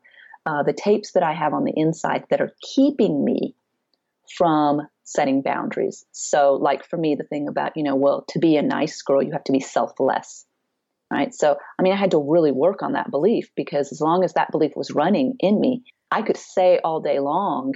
uh, 0.46 0.62
the 0.62 0.72
tapes 0.72 1.12
that 1.12 1.22
i 1.22 1.32
have 1.32 1.54
on 1.54 1.64
the 1.64 1.72
inside 1.76 2.24
that 2.30 2.40
are 2.40 2.52
keeping 2.74 3.24
me 3.24 3.54
from 4.36 4.82
setting 5.04 5.42
boundaries? 5.42 6.04
So 6.12 6.54
like 6.54 6.84
for 6.84 6.96
me 6.96 7.14
the 7.14 7.24
thing 7.24 7.48
about 7.48 7.76
you 7.76 7.82
know 7.82 7.96
well 7.96 8.24
to 8.28 8.38
be 8.38 8.56
a 8.56 8.62
nice 8.62 9.00
girl 9.02 9.22
you 9.22 9.32
have 9.32 9.44
to 9.44 9.52
be 9.52 9.60
selfless 9.60 10.46
right? 11.10 11.34
So 11.34 11.56
i 11.78 11.82
mean 11.82 11.92
i 11.92 11.96
had 11.96 12.12
to 12.12 12.18
really 12.18 12.52
work 12.52 12.82
on 12.82 12.92
that 12.92 13.10
belief 13.10 13.50
because 13.56 13.90
as 13.90 14.00
long 14.00 14.22
as 14.22 14.34
that 14.34 14.50
belief 14.52 14.72
was 14.76 14.92
running 14.92 15.34
in 15.40 15.60
me 15.60 15.82
i 16.10 16.22
could 16.22 16.36
say 16.36 16.78
all 16.84 17.00
day 17.00 17.18
long 17.18 17.74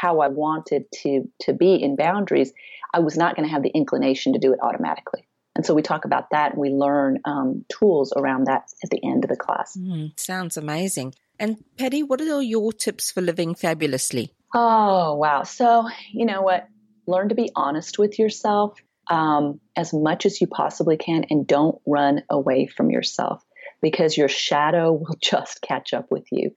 how 0.00 0.20
i 0.20 0.28
wanted 0.28 0.84
to 0.92 1.24
to 1.40 1.52
be 1.52 1.74
in 1.74 1.96
boundaries 1.96 2.52
i 2.92 3.00
was 3.00 3.16
not 3.16 3.36
going 3.36 3.46
to 3.46 3.52
have 3.52 3.62
the 3.62 3.70
inclination 3.74 4.32
to 4.32 4.38
do 4.38 4.52
it 4.52 4.58
automatically 4.62 5.26
and 5.56 5.64
so 5.64 5.74
we 5.74 5.82
talk 5.82 6.04
about 6.04 6.30
that 6.30 6.52
and 6.52 6.60
we 6.60 6.70
learn 6.70 7.20
um, 7.24 7.64
tools 7.68 8.12
around 8.16 8.46
that 8.46 8.64
at 8.82 8.90
the 8.90 9.00
end 9.04 9.24
of 9.24 9.30
the 9.30 9.36
class. 9.36 9.76
Mm, 9.76 10.18
sounds 10.18 10.56
amazing. 10.56 11.14
And 11.38 11.62
Patty, 11.78 12.02
what 12.02 12.20
are 12.20 12.42
your 12.42 12.72
tips 12.72 13.10
for 13.10 13.20
living 13.20 13.54
fabulously? 13.54 14.32
Oh, 14.54 15.14
wow. 15.14 15.42
So, 15.44 15.88
you 16.12 16.26
know 16.26 16.42
what? 16.42 16.68
Learn 17.06 17.28
to 17.28 17.34
be 17.34 17.50
honest 17.54 17.98
with 17.98 18.18
yourself 18.18 18.78
um, 19.10 19.60
as 19.76 19.92
much 19.92 20.26
as 20.26 20.40
you 20.40 20.46
possibly 20.46 20.96
can 20.96 21.26
and 21.30 21.46
don't 21.46 21.80
run 21.86 22.22
away 22.30 22.66
from 22.66 22.90
yourself 22.90 23.44
because 23.82 24.16
your 24.16 24.28
shadow 24.28 24.92
will 24.92 25.16
just 25.20 25.60
catch 25.60 25.92
up 25.92 26.10
with 26.10 26.26
you. 26.32 26.50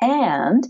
And 0.00 0.64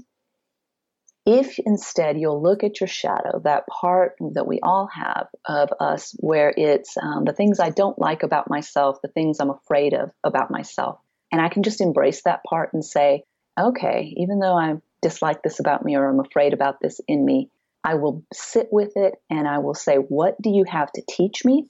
if 1.26 1.58
instead 1.58 2.18
you'll 2.18 2.42
look 2.42 2.64
at 2.64 2.80
your 2.80 2.88
shadow, 2.88 3.40
that 3.44 3.66
part 3.66 4.16
that 4.32 4.46
we 4.46 4.60
all 4.62 4.86
have 4.86 5.28
of 5.46 5.70
us, 5.80 6.14
where 6.18 6.52
it's 6.54 6.96
um, 6.98 7.24
the 7.24 7.32
things 7.32 7.60
I 7.60 7.70
don't 7.70 7.98
like 7.98 8.22
about 8.22 8.50
myself, 8.50 9.00
the 9.00 9.08
things 9.08 9.40
I'm 9.40 9.50
afraid 9.50 9.94
of 9.94 10.10
about 10.22 10.50
myself, 10.50 10.98
and 11.32 11.40
I 11.40 11.48
can 11.48 11.62
just 11.62 11.80
embrace 11.80 12.22
that 12.22 12.44
part 12.44 12.74
and 12.74 12.84
say, 12.84 13.24
okay, 13.58 14.12
even 14.16 14.38
though 14.38 14.56
I 14.56 14.76
dislike 15.00 15.42
this 15.42 15.60
about 15.60 15.84
me 15.84 15.96
or 15.96 16.08
I'm 16.08 16.20
afraid 16.20 16.52
about 16.52 16.80
this 16.80 17.00
in 17.08 17.24
me, 17.24 17.50
I 17.82 17.94
will 17.94 18.24
sit 18.32 18.68
with 18.70 18.92
it 18.96 19.14
and 19.30 19.48
I 19.48 19.58
will 19.58 19.74
say, 19.74 19.96
what 19.96 20.40
do 20.40 20.50
you 20.50 20.64
have 20.68 20.92
to 20.92 21.02
teach 21.08 21.44
me? 21.44 21.68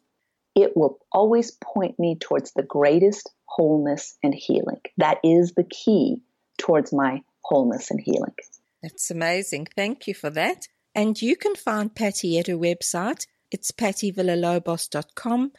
It 0.54 0.76
will 0.76 0.98
always 1.12 1.50
point 1.50 1.98
me 1.98 2.16
towards 2.16 2.52
the 2.52 2.62
greatest 2.62 3.30
wholeness 3.46 4.16
and 4.22 4.34
healing. 4.34 4.80
That 4.98 5.18
is 5.24 5.52
the 5.52 5.64
key 5.64 6.22
towards 6.58 6.92
my 6.92 7.22
wholeness 7.42 7.90
and 7.90 8.00
healing. 8.00 8.34
That's 8.84 9.10
amazing. 9.10 9.68
Thank 9.74 10.06
you 10.06 10.12
for 10.12 10.28
that. 10.28 10.68
And 10.94 11.20
you 11.20 11.36
can 11.36 11.54
find 11.54 11.94
Patty 11.94 12.38
at 12.38 12.48
her 12.48 12.58
website. 12.58 13.26
It's 13.50 13.70
pattyvillalobos.com. 13.70 15.52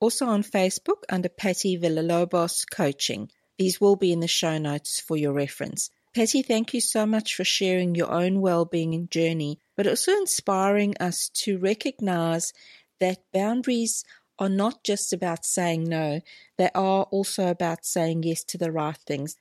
Also 0.00 0.26
on 0.26 0.42
Facebook 0.42 1.04
under 1.08 1.28
Patty 1.28 1.78
Villalobos 1.78 2.68
Coaching. 2.68 3.30
These 3.60 3.80
will 3.80 3.94
be 3.94 4.12
in 4.12 4.18
the 4.18 4.26
show 4.26 4.58
notes 4.58 4.98
for 4.98 5.16
your 5.16 5.32
reference. 5.32 5.88
Patty, 6.16 6.42
thank 6.42 6.74
you 6.74 6.80
so 6.80 7.06
much 7.06 7.36
for 7.36 7.44
sharing 7.44 7.94
your 7.94 8.10
own 8.10 8.40
well-being 8.40 9.06
journey, 9.08 9.60
but 9.76 9.86
also 9.86 10.10
inspiring 10.10 10.96
us 10.98 11.28
to 11.44 11.58
recognize 11.58 12.52
that 12.98 13.22
boundaries 13.32 14.04
are 14.40 14.48
not 14.48 14.82
just 14.82 15.12
about 15.12 15.44
saying 15.44 15.84
no, 15.84 16.20
they 16.58 16.70
are 16.74 17.04
also 17.04 17.46
about 17.46 17.84
saying 17.84 18.24
yes 18.24 18.42
to 18.42 18.58
the 18.58 18.72
right 18.72 18.96
things. 18.96 19.36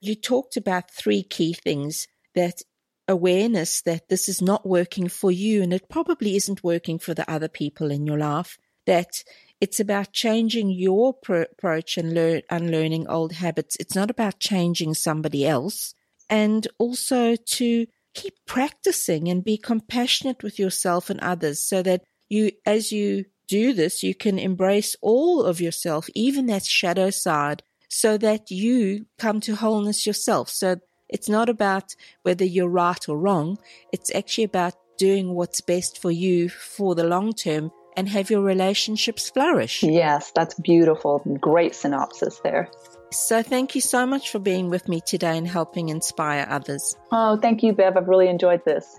You 0.00 0.14
talked 0.14 0.56
about 0.56 0.90
three 0.90 1.22
key 1.22 1.52
things 1.52 2.08
that 2.34 2.62
awareness 3.08 3.82
that 3.82 4.08
this 4.08 4.28
is 4.28 4.40
not 4.40 4.66
working 4.66 5.08
for 5.08 5.30
you 5.30 5.62
and 5.62 5.72
it 5.72 5.88
probably 5.88 6.36
isn't 6.36 6.64
working 6.64 6.98
for 6.98 7.14
the 7.14 7.30
other 7.30 7.48
people 7.48 7.90
in 7.90 8.06
your 8.06 8.18
life, 8.18 8.58
that 8.86 9.24
it's 9.60 9.78
about 9.78 10.12
changing 10.12 10.70
your 10.70 11.14
pro- 11.14 11.42
approach 11.42 11.96
and 11.96 12.14
learn, 12.14 12.42
unlearning 12.50 13.06
old 13.08 13.32
habits. 13.32 13.76
It's 13.78 13.94
not 13.94 14.10
about 14.10 14.40
changing 14.40 14.94
somebody 14.94 15.46
else. 15.46 15.94
And 16.28 16.66
also 16.78 17.36
to 17.36 17.86
keep 18.14 18.34
practicing 18.46 19.28
and 19.28 19.44
be 19.44 19.56
compassionate 19.56 20.42
with 20.42 20.58
yourself 20.58 21.10
and 21.10 21.20
others 21.20 21.62
so 21.62 21.82
that 21.82 22.02
you, 22.28 22.52
as 22.66 22.92
you 22.92 23.26
do 23.46 23.72
this, 23.72 24.02
you 24.02 24.14
can 24.14 24.38
embrace 24.38 24.96
all 25.02 25.42
of 25.42 25.60
yourself, 25.60 26.08
even 26.14 26.46
that 26.46 26.64
shadow 26.64 27.10
side, 27.10 27.62
so 27.88 28.16
that 28.18 28.50
you 28.50 29.06
come 29.18 29.40
to 29.40 29.54
wholeness 29.54 30.06
yourself. 30.06 30.48
So 30.48 30.76
it's 31.12 31.28
not 31.28 31.48
about 31.48 31.94
whether 32.22 32.44
you're 32.44 32.68
right 32.68 33.08
or 33.08 33.18
wrong. 33.18 33.58
It's 33.92 34.12
actually 34.14 34.44
about 34.44 34.74
doing 34.96 35.34
what's 35.34 35.60
best 35.60 36.00
for 36.00 36.10
you 36.10 36.48
for 36.48 36.94
the 36.94 37.04
long 37.04 37.32
term 37.32 37.70
and 37.96 38.08
have 38.08 38.30
your 38.30 38.40
relationships 38.40 39.28
flourish. 39.28 39.82
Yes, 39.82 40.32
that's 40.34 40.54
beautiful. 40.54 41.22
Great 41.40 41.74
synopsis 41.74 42.40
there. 42.42 42.70
So, 43.10 43.42
thank 43.42 43.74
you 43.74 43.82
so 43.82 44.06
much 44.06 44.30
for 44.30 44.38
being 44.38 44.70
with 44.70 44.88
me 44.88 45.02
today 45.06 45.36
and 45.36 45.46
helping 45.46 45.90
inspire 45.90 46.46
others. 46.48 46.96
Oh, 47.10 47.36
thank 47.36 47.62
you, 47.62 47.74
Bev. 47.74 47.96
I've 47.98 48.08
really 48.08 48.28
enjoyed 48.28 48.64
this. 48.64 48.98